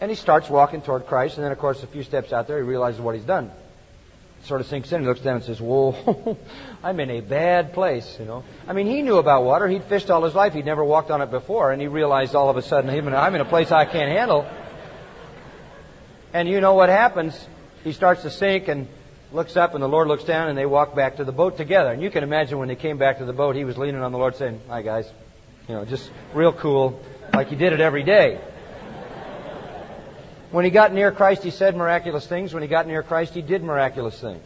And 0.00 0.10
he 0.10 0.16
starts 0.16 0.50
walking 0.50 0.82
toward 0.82 1.06
Christ, 1.06 1.36
and 1.36 1.44
then, 1.44 1.52
of 1.52 1.58
course, 1.58 1.82
a 1.82 1.86
few 1.86 2.02
steps 2.02 2.32
out 2.32 2.46
there, 2.46 2.58
he 2.58 2.64
realizes 2.64 3.00
what 3.00 3.14
he's 3.14 3.24
done. 3.24 3.50
sort 4.42 4.60
of 4.60 4.66
sinks 4.66 4.92
in. 4.92 5.02
He 5.02 5.06
looks 5.06 5.20
down 5.20 5.36
and 5.36 5.44
says, 5.44 5.60
Whoa, 5.60 6.36
I'm 6.82 7.00
in 7.00 7.10
a 7.10 7.20
bad 7.20 7.72
place, 7.72 8.16
you 8.18 8.26
know. 8.26 8.44
I 8.68 8.72
mean, 8.72 8.86
he 8.86 9.02
knew 9.02 9.16
about 9.16 9.44
water. 9.44 9.68
He'd 9.68 9.84
fished 9.84 10.10
all 10.10 10.22
his 10.24 10.34
life. 10.34 10.52
He'd 10.52 10.66
never 10.66 10.84
walked 10.84 11.10
on 11.10 11.22
it 11.22 11.30
before. 11.30 11.72
And 11.72 11.80
he 11.80 11.88
realized 11.88 12.34
all 12.34 12.50
of 12.50 12.56
a 12.56 12.62
sudden, 12.62 12.90
I'm 12.90 13.34
in 13.34 13.40
a 13.40 13.44
place 13.44 13.72
I 13.72 13.84
can't 13.86 14.10
handle. 14.10 14.46
And 16.34 16.48
you 16.48 16.60
know 16.60 16.74
what 16.74 16.88
happens? 16.88 17.34
He 17.84 17.92
starts 17.92 18.22
to 18.22 18.30
sink 18.30 18.68
and 18.68 18.88
looks 19.32 19.56
up 19.56 19.74
and 19.74 19.82
the 19.82 19.88
Lord 19.88 20.08
looks 20.08 20.24
down 20.24 20.48
and 20.48 20.58
they 20.58 20.66
walk 20.66 20.94
back 20.94 21.16
to 21.16 21.24
the 21.24 21.32
boat 21.32 21.56
together. 21.56 21.92
And 21.92 22.02
you 22.02 22.10
can 22.10 22.22
imagine 22.22 22.58
when 22.58 22.68
they 22.68 22.76
came 22.76 22.98
back 22.98 23.18
to 23.18 23.24
the 23.24 23.32
boat, 23.32 23.56
he 23.56 23.64
was 23.64 23.78
leaning 23.78 24.02
on 24.02 24.12
the 24.12 24.18
Lord 24.18 24.36
saying, 24.36 24.60
Hi 24.68 24.82
guys. 24.82 25.10
You 25.68 25.76
know, 25.76 25.84
just 25.84 26.10
real 26.34 26.52
cool, 26.52 27.00
like 27.32 27.48
he 27.48 27.56
did 27.56 27.72
it 27.72 27.80
every 27.80 28.02
day. 28.02 28.38
When 30.54 30.64
he 30.64 30.70
got 30.70 30.94
near 30.94 31.10
Christ, 31.10 31.42
he 31.42 31.50
said 31.50 31.74
miraculous 31.74 32.28
things. 32.28 32.54
When 32.54 32.62
he 32.62 32.68
got 32.68 32.86
near 32.86 33.02
Christ, 33.02 33.34
he 33.34 33.42
did 33.42 33.64
miraculous 33.64 34.20
things. 34.20 34.40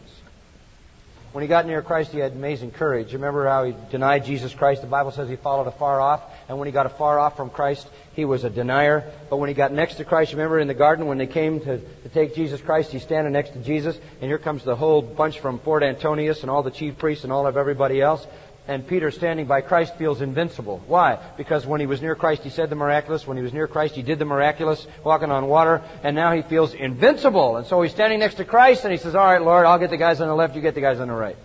When 1.33 1.43
he 1.43 1.47
got 1.47 1.67
near 1.67 1.83
Christ, 1.83 2.11
he 2.11 2.17
had 2.17 2.31
amazing 2.31 2.71
courage. 2.71 3.13
Remember 3.13 3.47
how 3.47 3.65
he 3.65 3.75
denied 3.91 4.25
Jesus 4.25 4.51
Christ? 4.51 4.81
The 4.81 4.87
Bible 4.87 5.11
says 5.11 5.29
he 5.29 5.35
followed 5.35 5.67
afar 5.67 6.01
off. 6.01 6.23
And 6.47 6.57
when 6.57 6.67
he 6.67 6.71
got 6.71 6.87
afar 6.87 7.19
off 7.19 7.37
from 7.37 7.51
Christ, 7.51 7.87
he 8.15 8.25
was 8.25 8.43
a 8.43 8.49
denier. 8.49 9.03
But 9.29 9.37
when 9.37 9.49
he 9.49 9.53
got 9.53 9.71
next 9.71 9.97
to 9.97 10.03
Christ, 10.03 10.31
remember 10.31 10.57
in 10.57 10.67
the 10.67 10.73
garden 10.73 11.05
when 11.05 11.19
they 11.19 11.27
came 11.27 11.59
to, 11.59 11.77
to 11.77 12.09
take 12.09 12.33
Jesus 12.33 12.59
Christ, 12.59 12.91
he's 12.91 13.03
standing 13.03 13.31
next 13.31 13.51
to 13.51 13.59
Jesus. 13.59 13.95
And 13.95 14.31
here 14.31 14.39
comes 14.39 14.63
the 14.63 14.75
whole 14.75 15.03
bunch 15.03 15.39
from 15.39 15.59
Fort 15.59 15.83
Antonius 15.83 16.41
and 16.41 16.49
all 16.49 16.63
the 16.63 16.71
chief 16.71 16.97
priests 16.97 17.23
and 17.23 17.31
all 17.31 17.45
of 17.45 17.55
everybody 17.55 18.01
else 18.01 18.25
and 18.69 18.85
Peter 18.85 19.09
standing 19.09 19.47
by 19.47 19.61
Christ 19.61 19.95
feels 19.95 20.21
invincible. 20.21 20.79
Why? 20.85 21.17
Because 21.37 21.65
when 21.65 21.79
he 21.79 21.87
was 21.87 22.03
near 22.03 22.13
Christ, 22.15 22.43
he 22.43 22.51
said 22.51 22.69
the 22.69 22.75
miraculous. 22.75 23.25
When 23.25 23.35
he 23.35 23.41
was 23.41 23.51
near 23.51 23.67
Christ, 23.67 23.95
he 23.95 24.03
did 24.03 24.19
the 24.19 24.25
miraculous, 24.25 24.85
walking 25.03 25.31
on 25.31 25.47
water, 25.47 25.81
and 26.03 26.15
now 26.15 26.33
he 26.33 26.43
feels 26.43 26.75
invincible. 26.75 27.57
And 27.57 27.65
so 27.65 27.81
he's 27.81 27.89
standing 27.89 28.19
next 28.19 28.35
to 28.35 28.45
Christ, 28.45 28.83
and 28.83 28.91
he 28.91 28.99
says, 28.99 29.15
All 29.15 29.25
right, 29.25 29.41
Lord, 29.41 29.65
I'll 29.65 29.79
get 29.79 29.89
the 29.89 29.97
guys 29.97 30.21
on 30.21 30.27
the 30.27 30.35
left, 30.35 30.55
you 30.55 30.61
get 30.61 30.75
the 30.75 30.81
guys 30.81 30.99
on 30.99 31.07
the 31.07 31.15
right. 31.15 31.35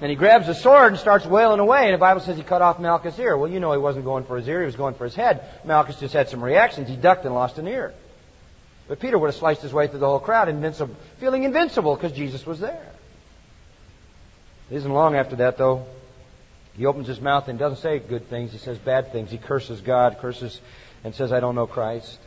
And 0.00 0.08
he 0.08 0.16
grabs 0.16 0.48
a 0.48 0.54
sword 0.54 0.92
and 0.92 0.98
starts 0.98 1.26
wailing 1.26 1.60
away, 1.60 1.84
and 1.84 1.92
the 1.92 1.98
Bible 1.98 2.22
says 2.22 2.38
he 2.38 2.42
cut 2.42 2.62
off 2.62 2.80
Malchus' 2.80 3.18
ear. 3.18 3.36
Well, 3.36 3.50
you 3.50 3.60
know 3.60 3.72
he 3.72 3.78
wasn't 3.78 4.06
going 4.06 4.24
for 4.24 4.38
his 4.38 4.48
ear, 4.48 4.60
he 4.60 4.66
was 4.66 4.76
going 4.76 4.94
for 4.94 5.04
his 5.04 5.14
head. 5.14 5.44
Malchus 5.62 6.00
just 6.00 6.14
had 6.14 6.30
some 6.30 6.42
reactions. 6.42 6.88
He 6.88 6.96
ducked 6.96 7.26
and 7.26 7.34
lost 7.34 7.58
an 7.58 7.68
ear. 7.68 7.92
But 8.88 8.98
Peter 8.98 9.18
would 9.18 9.26
have 9.26 9.36
sliced 9.36 9.60
his 9.60 9.74
way 9.74 9.88
through 9.88 9.98
the 9.98 10.06
whole 10.06 10.20
crowd, 10.20 10.48
invincible, 10.48 10.96
feeling 11.18 11.42
invincible 11.42 11.96
because 11.96 12.12
Jesus 12.12 12.46
was 12.46 12.60
there. 12.60 12.92
It 14.70 14.76
isn't 14.76 14.90
long 14.90 15.16
after 15.16 15.36
that, 15.36 15.58
though, 15.58 15.84
he 16.76 16.86
opens 16.86 17.06
his 17.08 17.20
mouth 17.20 17.48
and 17.48 17.58
doesn't 17.58 17.78
say 17.78 17.98
good 17.98 18.28
things. 18.28 18.52
He 18.52 18.58
says 18.58 18.78
bad 18.78 19.12
things. 19.12 19.30
He 19.30 19.38
curses 19.38 19.80
God, 19.80 20.18
curses, 20.20 20.60
and 21.04 21.14
says, 21.14 21.32
I 21.32 21.40
don't 21.40 21.54
know 21.54 21.66
Christ. 21.66 22.18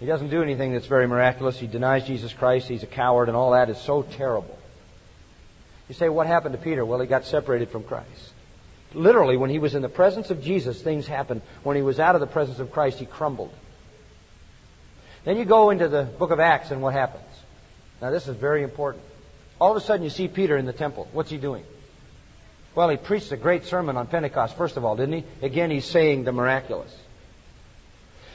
He 0.00 0.06
doesn't 0.06 0.30
do 0.30 0.42
anything 0.42 0.72
that's 0.72 0.86
very 0.86 1.06
miraculous. 1.06 1.58
He 1.58 1.66
denies 1.66 2.06
Jesus 2.06 2.32
Christ. 2.32 2.66
He's 2.66 2.82
a 2.82 2.86
coward, 2.86 3.28
and 3.28 3.36
all 3.36 3.52
that 3.52 3.68
is 3.68 3.78
so 3.78 4.02
terrible. 4.02 4.58
You 5.88 5.94
say, 5.94 6.08
what 6.08 6.26
happened 6.26 6.54
to 6.54 6.60
Peter? 6.60 6.84
Well, 6.84 7.00
he 7.00 7.06
got 7.06 7.26
separated 7.26 7.70
from 7.70 7.84
Christ. 7.84 8.32
Literally, 8.94 9.36
when 9.36 9.50
he 9.50 9.58
was 9.58 9.74
in 9.74 9.82
the 9.82 9.88
presence 9.88 10.30
of 10.30 10.42
Jesus, 10.42 10.80
things 10.80 11.06
happened. 11.06 11.42
When 11.62 11.76
he 11.76 11.82
was 11.82 12.00
out 12.00 12.14
of 12.14 12.20
the 12.20 12.26
presence 12.26 12.58
of 12.58 12.72
Christ, 12.72 12.98
he 12.98 13.06
crumbled. 13.06 13.52
Then 15.24 15.36
you 15.36 15.44
go 15.44 15.70
into 15.70 15.88
the 15.88 16.04
book 16.04 16.30
of 16.30 16.40
Acts, 16.40 16.70
and 16.70 16.82
what 16.82 16.94
happens? 16.94 17.24
Now, 18.00 18.10
this 18.10 18.26
is 18.26 18.36
very 18.36 18.62
important. 18.62 19.04
All 19.60 19.70
of 19.70 19.76
a 19.76 19.84
sudden, 19.84 20.02
you 20.02 20.10
see 20.10 20.26
Peter 20.26 20.56
in 20.56 20.66
the 20.66 20.72
temple. 20.72 21.06
What's 21.12 21.30
he 21.30 21.36
doing? 21.36 21.64
Well, 22.74 22.88
he 22.88 22.96
preached 22.96 23.32
a 23.32 23.36
great 23.36 23.64
sermon 23.66 23.96
on 23.96 24.06
Pentecost, 24.06 24.56
first 24.56 24.76
of 24.76 24.84
all, 24.84 24.96
didn't 24.96 25.14
he? 25.14 25.46
Again, 25.46 25.70
he's 25.70 25.84
saying 25.84 26.24
the 26.24 26.32
miraculous. 26.32 26.94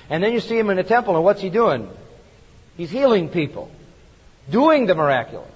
And 0.10 0.24
then 0.24 0.34
you 0.34 0.40
see 0.40 0.58
him 0.58 0.70
in 0.70 0.78
the 0.78 0.84
temple, 0.84 1.16
and 1.16 1.24
what's 1.24 1.42
he 1.42 1.50
doing? 1.50 1.90
He's 2.78 2.92
healing 2.92 3.30
people, 3.30 3.72
doing 4.50 4.86
the 4.86 4.96
miraculous. 4.96 5.50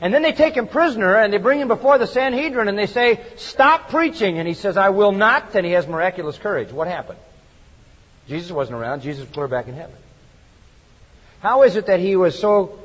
And 0.00 0.12
then 0.12 0.22
they 0.22 0.32
take 0.32 0.56
him 0.56 0.66
prisoner 0.66 1.14
and 1.16 1.32
they 1.32 1.38
bring 1.38 1.60
him 1.60 1.68
before 1.68 1.96
the 1.96 2.08
Sanhedrin 2.08 2.66
and 2.66 2.76
they 2.76 2.88
say, 2.88 3.20
Stop 3.36 3.88
preaching. 3.88 4.38
And 4.40 4.48
he 4.48 4.54
says, 4.54 4.76
I 4.76 4.88
will 4.88 5.12
not. 5.12 5.54
And 5.54 5.64
he 5.64 5.72
has 5.72 5.86
miraculous 5.86 6.36
courage. 6.38 6.72
What 6.72 6.88
happened? 6.88 7.20
Jesus 8.26 8.50
wasn't 8.50 8.78
around. 8.78 9.02
Jesus 9.02 9.26
was 9.26 9.32
clear 9.32 9.46
back 9.46 9.68
in 9.68 9.74
heaven. 9.74 9.94
How 11.38 11.62
is 11.62 11.76
it 11.76 11.86
that 11.86 12.00
he 12.00 12.16
was 12.16 12.36
so 12.36 12.80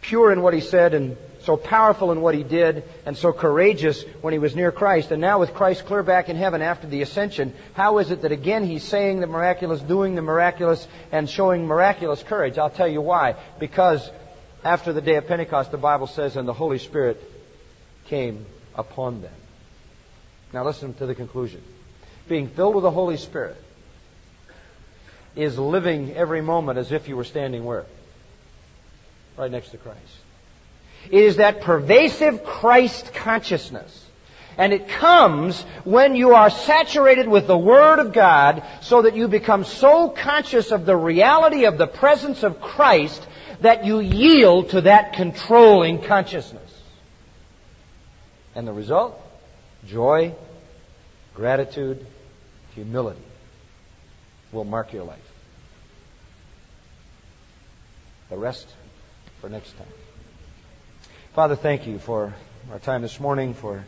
pure 0.00 0.32
in 0.32 0.42
what 0.42 0.52
he 0.52 0.60
said 0.60 0.94
and 0.94 1.16
so 1.46 1.56
powerful 1.56 2.10
in 2.10 2.20
what 2.20 2.34
he 2.34 2.42
did 2.42 2.82
and 3.06 3.16
so 3.16 3.32
courageous 3.32 4.02
when 4.20 4.32
he 4.32 4.38
was 4.38 4.56
near 4.56 4.72
Christ. 4.72 5.12
And 5.12 5.20
now 5.20 5.38
with 5.38 5.54
Christ 5.54 5.86
clear 5.86 6.02
back 6.02 6.28
in 6.28 6.36
heaven 6.36 6.60
after 6.60 6.88
the 6.88 7.02
ascension, 7.02 7.54
how 7.74 7.98
is 7.98 8.10
it 8.10 8.22
that 8.22 8.32
again 8.32 8.64
he's 8.64 8.82
saying 8.82 9.20
the 9.20 9.28
miraculous, 9.28 9.80
doing 9.80 10.16
the 10.16 10.22
miraculous, 10.22 10.86
and 11.12 11.30
showing 11.30 11.66
miraculous 11.66 12.22
courage? 12.22 12.58
I'll 12.58 12.68
tell 12.68 12.88
you 12.88 13.00
why. 13.00 13.36
Because 13.60 14.10
after 14.64 14.92
the 14.92 15.00
day 15.00 15.14
of 15.14 15.28
Pentecost, 15.28 15.70
the 15.70 15.78
Bible 15.78 16.08
says, 16.08 16.36
and 16.36 16.48
the 16.48 16.52
Holy 16.52 16.78
Spirit 16.78 17.22
came 18.06 18.44
upon 18.74 19.22
them. 19.22 19.32
Now 20.52 20.64
listen 20.64 20.94
to 20.94 21.06
the 21.06 21.14
conclusion. 21.14 21.62
Being 22.28 22.48
filled 22.48 22.74
with 22.74 22.82
the 22.82 22.90
Holy 22.90 23.16
Spirit 23.16 23.56
is 25.36 25.56
living 25.56 26.16
every 26.16 26.40
moment 26.40 26.78
as 26.78 26.90
if 26.90 27.08
you 27.08 27.16
were 27.16 27.24
standing 27.24 27.64
where? 27.64 27.86
Right 29.36 29.50
next 29.50 29.70
to 29.70 29.78
Christ. 29.78 30.00
It 31.10 31.22
is 31.22 31.36
that 31.36 31.60
pervasive 31.60 32.44
Christ 32.44 33.14
consciousness. 33.14 34.04
And 34.58 34.72
it 34.72 34.88
comes 34.88 35.60
when 35.84 36.16
you 36.16 36.34
are 36.34 36.48
saturated 36.48 37.28
with 37.28 37.46
the 37.46 37.58
Word 37.58 37.98
of 37.98 38.12
God 38.12 38.62
so 38.80 39.02
that 39.02 39.14
you 39.14 39.28
become 39.28 39.64
so 39.64 40.08
conscious 40.08 40.72
of 40.72 40.86
the 40.86 40.96
reality 40.96 41.66
of 41.66 41.76
the 41.76 41.86
presence 41.86 42.42
of 42.42 42.60
Christ 42.60 43.26
that 43.60 43.84
you 43.84 44.00
yield 44.00 44.70
to 44.70 44.82
that 44.82 45.12
controlling 45.12 46.02
consciousness. 46.02 46.62
And 48.54 48.66
the 48.66 48.72
result? 48.72 49.20
Joy, 49.86 50.34
gratitude, 51.34 52.06
humility 52.74 53.20
will 54.52 54.64
mark 54.64 54.92
your 54.94 55.04
life. 55.04 55.18
The 58.30 58.38
rest 58.38 58.66
for 59.40 59.48
next 59.48 59.76
time. 59.76 59.86
Father, 61.36 61.54
thank 61.54 61.86
you 61.86 61.98
for 61.98 62.32
our 62.72 62.78
time 62.78 63.02
this 63.02 63.20
morning, 63.20 63.52
for 63.52 63.84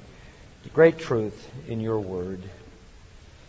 the 0.64 0.68
great 0.68 0.98
truth 0.98 1.50
in 1.66 1.80
your 1.80 1.98
word. 1.98 2.42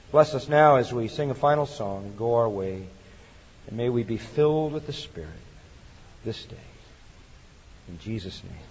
Bless 0.10 0.34
us 0.34 0.48
now 0.48 0.78
as 0.78 0.94
we 0.94 1.10
sing 1.10 1.32
a 1.32 1.36
final 1.36 1.66
song 1.66 2.06
and 2.06 2.18
go 2.18 2.36
our 2.36 2.48
way. 2.48 2.88
And 3.68 3.76
may 3.76 3.90
we 3.90 4.04
be 4.04 4.16
filled 4.16 4.72
with 4.72 4.88
the 4.88 4.94
Spirit 4.94 5.28
this 6.24 6.46
day. 6.46 6.56
In 7.90 8.00
Jesus' 8.00 8.42
name. 8.42 8.69